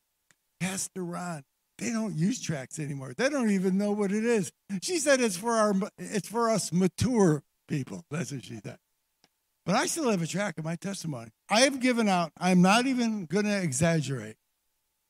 Pastor 0.60 1.04
Ron, 1.04 1.44
they 1.78 1.90
don't 1.90 2.16
use 2.16 2.40
tracks 2.40 2.78
anymore. 2.78 3.14
They 3.16 3.28
don't 3.28 3.50
even 3.50 3.78
know 3.78 3.92
what 3.92 4.10
it 4.10 4.24
is. 4.24 4.50
She 4.82 4.98
said 4.98 5.20
it's 5.20 5.36
for 5.36 5.52
our 5.52 5.74
it's 5.96 6.28
for 6.28 6.50
us 6.50 6.72
mature 6.72 7.42
people. 7.68 8.04
That's 8.10 8.32
what 8.32 8.44
she 8.44 8.56
said. 8.64 8.78
But 9.64 9.76
I 9.76 9.86
still 9.86 10.10
have 10.10 10.22
a 10.22 10.26
track 10.26 10.56
of 10.58 10.64
my 10.64 10.76
testimony. 10.76 11.30
I 11.50 11.60
have 11.60 11.78
given 11.78 12.08
out, 12.08 12.32
I'm 12.40 12.62
not 12.62 12.86
even 12.86 13.26
going 13.26 13.44
to 13.44 13.62
exaggerate, 13.62 14.36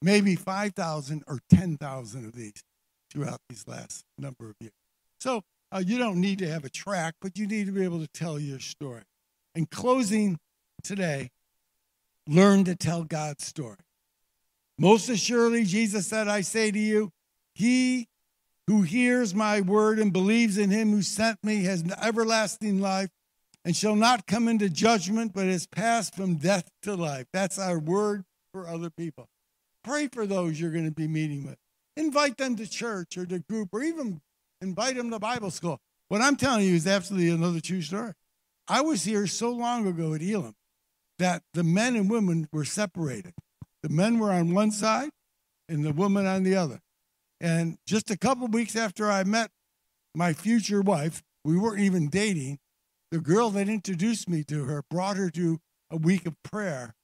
maybe 0.02 0.34
5,000 0.34 1.22
or 1.28 1.38
10,000 1.48 2.24
of 2.24 2.34
these 2.34 2.64
throughout 3.08 3.38
these 3.48 3.68
last 3.68 4.04
number 4.18 4.50
of 4.50 4.56
years. 4.58 4.72
So 5.18 5.42
uh, 5.72 5.82
you 5.84 5.98
don't 5.98 6.20
need 6.20 6.38
to 6.38 6.48
have 6.48 6.64
a 6.64 6.70
track, 6.70 7.14
but 7.20 7.36
you 7.36 7.46
need 7.46 7.66
to 7.66 7.72
be 7.72 7.84
able 7.84 8.00
to 8.00 8.08
tell 8.08 8.38
your 8.38 8.60
story. 8.60 9.02
In 9.54 9.66
closing 9.66 10.38
today, 10.82 11.30
learn 12.26 12.64
to 12.64 12.76
tell 12.76 13.04
God's 13.04 13.44
story. 13.44 13.76
Most 14.78 15.08
assuredly, 15.08 15.64
Jesus 15.64 16.06
said, 16.06 16.28
I 16.28 16.42
say 16.42 16.70
to 16.70 16.78
you, 16.78 17.10
he 17.54 18.06
who 18.68 18.82
hears 18.82 19.34
my 19.34 19.60
word 19.60 19.98
and 19.98 20.12
believes 20.12 20.56
in 20.58 20.70
him 20.70 20.92
who 20.92 21.02
sent 21.02 21.42
me 21.42 21.64
has 21.64 21.82
everlasting 22.00 22.80
life 22.80 23.08
and 23.64 23.74
shall 23.74 23.96
not 23.96 24.26
come 24.26 24.46
into 24.46 24.68
judgment, 24.68 25.32
but 25.34 25.46
has 25.46 25.66
passed 25.66 26.14
from 26.14 26.36
death 26.36 26.70
to 26.82 26.94
life. 26.94 27.26
That's 27.32 27.58
our 27.58 27.78
word 27.78 28.24
for 28.52 28.68
other 28.68 28.90
people. 28.90 29.26
Pray 29.82 30.08
for 30.08 30.26
those 30.26 30.60
you're 30.60 30.70
going 30.70 30.84
to 30.84 30.90
be 30.90 31.08
meeting 31.08 31.44
with. 31.44 31.56
Invite 31.96 32.36
them 32.36 32.56
to 32.56 32.68
church 32.68 33.16
or 33.16 33.26
to 33.26 33.40
group 33.40 33.70
or 33.72 33.82
even 33.82 34.20
invite 34.60 34.96
them 34.96 35.10
to 35.10 35.18
Bible 35.18 35.50
school. 35.50 35.80
What 36.08 36.22
I'm 36.22 36.36
telling 36.36 36.66
you 36.66 36.74
is 36.74 36.86
absolutely 36.86 37.30
another 37.30 37.60
true 37.60 37.82
story. 37.82 38.12
I 38.66 38.80
was 38.80 39.04
here 39.04 39.26
so 39.26 39.50
long 39.50 39.86
ago 39.86 40.14
at 40.14 40.22
Elim 40.22 40.54
that 41.18 41.42
the 41.54 41.64
men 41.64 41.96
and 41.96 42.10
women 42.10 42.48
were 42.52 42.64
separated. 42.64 43.34
The 43.82 43.88
men 43.88 44.18
were 44.18 44.32
on 44.32 44.54
one 44.54 44.70
side 44.70 45.10
and 45.68 45.84
the 45.84 45.92
women 45.92 46.26
on 46.26 46.42
the 46.42 46.56
other. 46.56 46.80
And 47.40 47.78
just 47.86 48.10
a 48.10 48.16
couple 48.16 48.46
weeks 48.48 48.74
after 48.74 49.10
I 49.10 49.24
met 49.24 49.50
my 50.14 50.32
future 50.32 50.82
wife, 50.82 51.22
we 51.44 51.58
weren't 51.58 51.80
even 51.80 52.08
dating. 52.08 52.58
The 53.10 53.20
girl 53.20 53.50
that 53.50 53.68
introduced 53.68 54.28
me 54.28 54.44
to 54.44 54.64
her 54.64 54.82
brought 54.90 55.16
her 55.16 55.30
to 55.30 55.60
a 55.90 55.96
week 55.96 56.26
of 56.26 56.34
prayer 56.42 56.94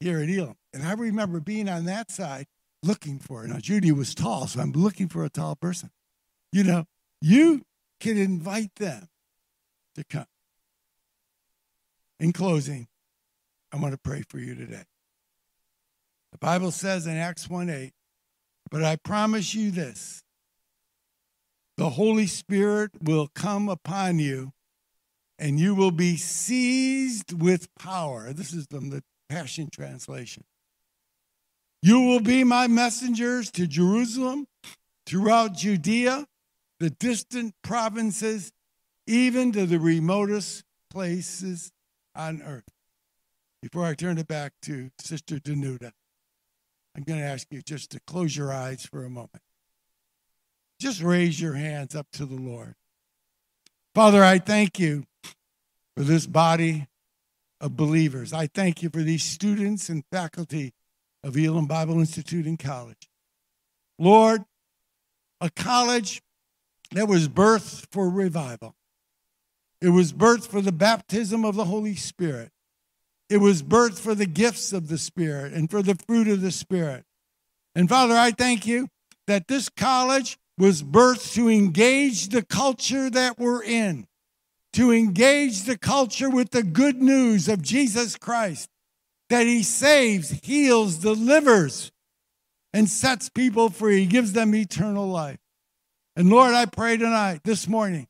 here 0.00 0.20
at 0.20 0.28
Elim. 0.28 0.56
And 0.72 0.82
I 0.82 0.92
remember 0.92 1.40
being 1.40 1.68
on 1.68 1.84
that 1.86 2.10
side 2.10 2.46
looking 2.82 3.18
for 3.18 3.42
her. 3.42 3.48
Now, 3.48 3.58
Judy 3.58 3.92
was 3.92 4.14
tall, 4.14 4.46
so 4.46 4.60
I'm 4.60 4.72
looking 4.72 5.08
for 5.08 5.24
a 5.24 5.28
tall 5.28 5.56
person. 5.56 5.90
You 6.52 6.64
know, 6.64 6.84
you 7.22 7.62
can 8.00 8.18
invite 8.18 8.74
them 8.76 9.08
to 9.94 10.04
come. 10.04 10.26
In 12.18 12.32
closing, 12.32 12.88
I 13.72 13.78
want 13.78 13.92
to 13.92 13.98
pray 13.98 14.22
for 14.28 14.38
you 14.38 14.54
today. 14.54 14.84
The 16.32 16.38
Bible 16.38 16.70
says 16.70 17.06
in 17.06 17.16
Acts 17.16 17.48
1 17.48 17.70
8, 17.70 17.92
but 18.70 18.82
I 18.82 18.96
promise 18.96 19.54
you 19.54 19.70
this 19.70 20.22
the 21.76 21.90
Holy 21.90 22.26
Spirit 22.26 22.90
will 23.02 23.28
come 23.34 23.68
upon 23.68 24.18
you 24.18 24.52
and 25.38 25.58
you 25.58 25.74
will 25.74 25.90
be 25.90 26.16
seized 26.16 27.32
with 27.40 27.68
power. 27.78 28.32
This 28.32 28.52
is 28.52 28.66
from 28.70 28.90
the 28.90 29.02
Passion 29.28 29.68
Translation. 29.72 30.44
You 31.82 32.00
will 32.00 32.20
be 32.20 32.44
my 32.44 32.68
messengers 32.68 33.50
to 33.52 33.66
Jerusalem, 33.66 34.46
throughout 35.06 35.54
Judea, 35.54 36.26
the 36.82 36.90
distant 36.90 37.54
provinces, 37.62 38.50
even 39.06 39.52
to 39.52 39.66
the 39.66 39.78
remotest 39.78 40.64
places 40.90 41.70
on 42.16 42.42
earth. 42.42 42.68
Before 43.62 43.84
I 43.84 43.94
turn 43.94 44.18
it 44.18 44.26
back 44.26 44.54
to 44.62 44.90
Sister 44.98 45.36
Danuta, 45.36 45.92
I'm 46.96 47.04
going 47.04 47.20
to 47.20 47.24
ask 47.24 47.46
you 47.52 47.62
just 47.62 47.92
to 47.92 48.00
close 48.04 48.36
your 48.36 48.52
eyes 48.52 48.84
for 48.84 49.04
a 49.04 49.08
moment. 49.08 49.42
Just 50.80 51.00
raise 51.00 51.40
your 51.40 51.52
hands 51.52 51.94
up 51.94 52.08
to 52.14 52.26
the 52.26 52.34
Lord. 52.34 52.74
Father, 53.94 54.24
I 54.24 54.40
thank 54.40 54.80
you 54.80 55.04
for 55.96 56.02
this 56.02 56.26
body 56.26 56.88
of 57.60 57.76
believers. 57.76 58.32
I 58.32 58.48
thank 58.48 58.82
you 58.82 58.90
for 58.90 59.02
these 59.02 59.22
students 59.22 59.88
and 59.88 60.02
faculty 60.10 60.72
of 61.22 61.36
Elim 61.36 61.66
Bible 61.66 62.00
Institute 62.00 62.46
and 62.46 62.58
College. 62.58 63.08
Lord, 64.00 64.42
a 65.40 65.48
college 65.48 66.20
that 66.94 67.08
was 67.08 67.28
birth 67.28 67.86
for 67.90 68.08
revival. 68.08 68.74
It 69.80 69.90
was 69.90 70.12
birth 70.12 70.46
for 70.46 70.60
the 70.60 70.72
baptism 70.72 71.44
of 71.44 71.56
the 71.56 71.64
Holy 71.64 71.96
Spirit. 71.96 72.50
it 73.28 73.38
was 73.38 73.62
birth 73.62 73.98
for 73.98 74.14
the 74.14 74.26
gifts 74.26 74.74
of 74.74 74.88
the 74.88 74.98
Spirit 74.98 75.54
and 75.54 75.70
for 75.70 75.82
the 75.82 75.94
fruit 76.06 76.28
of 76.28 76.42
the 76.42 76.50
Spirit. 76.50 77.04
And 77.74 77.88
Father, 77.88 78.14
I 78.14 78.30
thank 78.30 78.66
you 78.66 78.88
that 79.26 79.48
this 79.48 79.70
college 79.70 80.38
was 80.58 80.82
birthed 80.82 81.32
to 81.34 81.48
engage 81.48 82.28
the 82.28 82.42
culture 82.42 83.08
that 83.08 83.38
we're 83.38 83.62
in, 83.62 84.06
to 84.74 84.92
engage 84.92 85.62
the 85.62 85.78
culture 85.78 86.28
with 86.28 86.50
the 86.50 86.62
good 86.62 87.00
news 87.00 87.48
of 87.48 87.62
Jesus 87.62 88.16
Christ, 88.16 88.68
that 89.30 89.46
he 89.46 89.62
saves, 89.62 90.38
heals, 90.42 90.98
delivers, 90.98 91.90
and 92.74 92.86
sets 92.86 93.30
people 93.30 93.70
free. 93.70 94.04
Gives 94.04 94.34
them 94.34 94.54
eternal 94.54 95.06
life. 95.06 95.38
And 96.14 96.28
Lord, 96.28 96.54
I 96.54 96.66
pray 96.66 96.98
tonight, 96.98 97.40
this 97.44 97.66
morning, 97.66 98.06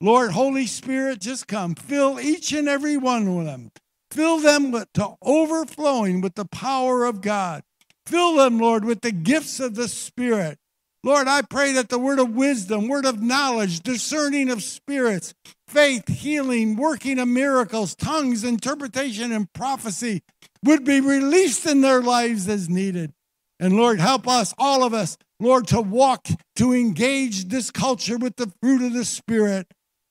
Lord, 0.00 0.32
Holy 0.32 0.66
Spirit, 0.66 1.20
just 1.20 1.46
come. 1.46 1.74
Fill 1.74 2.20
each 2.20 2.52
and 2.52 2.68
every 2.68 2.96
one 2.96 3.26
of 3.26 3.44
them. 3.44 3.70
Fill 4.10 4.38
them 4.38 4.72
with, 4.72 4.92
to 4.94 5.14
overflowing 5.22 6.20
with 6.20 6.34
the 6.34 6.44
power 6.44 7.04
of 7.04 7.20
God. 7.20 7.62
Fill 8.06 8.36
them, 8.36 8.58
Lord, 8.58 8.84
with 8.84 9.00
the 9.02 9.12
gifts 9.12 9.60
of 9.60 9.74
the 9.74 9.88
Spirit. 9.88 10.58
Lord, 11.02 11.28
I 11.28 11.42
pray 11.42 11.72
that 11.72 11.88
the 11.88 11.98
word 11.98 12.18
of 12.18 12.34
wisdom, 12.34 12.88
word 12.88 13.06
of 13.06 13.22
knowledge, 13.22 13.80
discerning 13.80 14.50
of 14.50 14.62
spirits, 14.62 15.32
faith, 15.66 16.08
healing, 16.08 16.76
working 16.76 17.18
of 17.18 17.28
miracles, 17.28 17.94
tongues, 17.94 18.44
interpretation, 18.44 19.32
and 19.32 19.50
prophecy 19.54 20.22
would 20.62 20.84
be 20.84 21.00
released 21.00 21.64
in 21.64 21.80
their 21.80 22.02
lives 22.02 22.48
as 22.48 22.68
needed. 22.68 23.14
And 23.60 23.76
Lord, 23.76 24.00
help 24.00 24.26
us, 24.26 24.54
all 24.56 24.82
of 24.82 24.94
us, 24.94 25.18
Lord, 25.38 25.66
to 25.68 25.82
walk, 25.82 26.26
to 26.56 26.72
engage 26.72 27.44
this 27.44 27.70
culture 27.70 28.16
with 28.16 28.36
the 28.36 28.50
fruit 28.60 28.80
of 28.80 28.94
the 28.94 29.04
Spirit. 29.04 29.66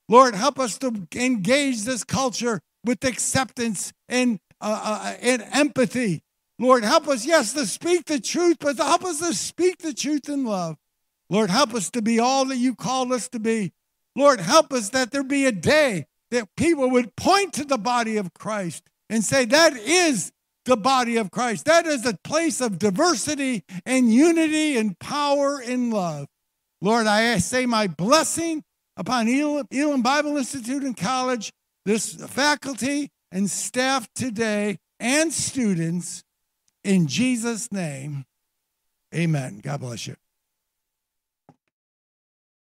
Lord, 0.08 0.36
help 0.36 0.60
us 0.60 0.78
to 0.78 1.06
engage 1.16 1.82
this 1.82 2.04
culture 2.04 2.60
with 2.84 3.04
acceptance 3.04 3.92
and, 4.08 4.38
uh, 4.60 4.80
uh, 4.82 5.16
and 5.20 5.44
empathy. 5.52 6.22
Lord, 6.60 6.84
help 6.84 7.08
us, 7.08 7.26
yes, 7.26 7.52
to 7.54 7.66
speak 7.66 8.04
the 8.04 8.20
truth, 8.20 8.58
but 8.60 8.76
help 8.76 9.04
us 9.04 9.18
to 9.18 9.34
speak 9.34 9.78
the 9.78 9.94
truth 9.94 10.28
in 10.28 10.44
love. 10.44 10.76
Lord, 11.28 11.50
help 11.50 11.74
us 11.74 11.90
to 11.90 12.02
be 12.02 12.20
all 12.20 12.44
that 12.46 12.56
you 12.56 12.74
called 12.74 13.12
us 13.12 13.28
to 13.30 13.40
be. 13.40 13.72
Lord, 14.14 14.40
help 14.40 14.72
us 14.72 14.90
that 14.90 15.10
there 15.10 15.24
be 15.24 15.46
a 15.46 15.52
day 15.52 16.06
that 16.30 16.48
people 16.56 16.90
would 16.90 17.16
point 17.16 17.52
to 17.54 17.64
the 17.64 17.78
body 17.78 18.16
of 18.16 18.32
Christ 18.34 18.84
and 19.08 19.24
say, 19.24 19.44
that 19.46 19.76
is 19.76 20.32
the 20.64 20.76
body 20.76 21.16
of 21.16 21.30
Christ. 21.30 21.64
That 21.64 21.86
is 21.86 22.04
a 22.06 22.18
place 22.24 22.60
of 22.60 22.78
diversity 22.78 23.64
and 23.84 24.12
unity 24.12 24.76
and 24.76 24.98
power 24.98 25.60
and 25.60 25.92
love. 25.92 26.28
Lord, 26.80 27.06
I 27.06 27.38
say 27.38 27.66
my 27.66 27.86
blessing 27.86 28.64
upon 28.96 29.28
Elim, 29.28 29.66
Elim 29.70 30.02
Bible 30.02 30.36
Institute 30.36 30.82
and 30.82 30.96
College, 30.96 31.52
this 31.84 32.14
faculty 32.14 33.10
and 33.32 33.50
staff 33.50 34.08
today, 34.14 34.78
and 34.98 35.32
students. 35.32 36.24
In 36.84 37.06
Jesus' 37.06 37.70
name, 37.70 38.24
amen. 39.14 39.60
God 39.62 39.80
bless 39.80 40.06
you. 40.06 40.16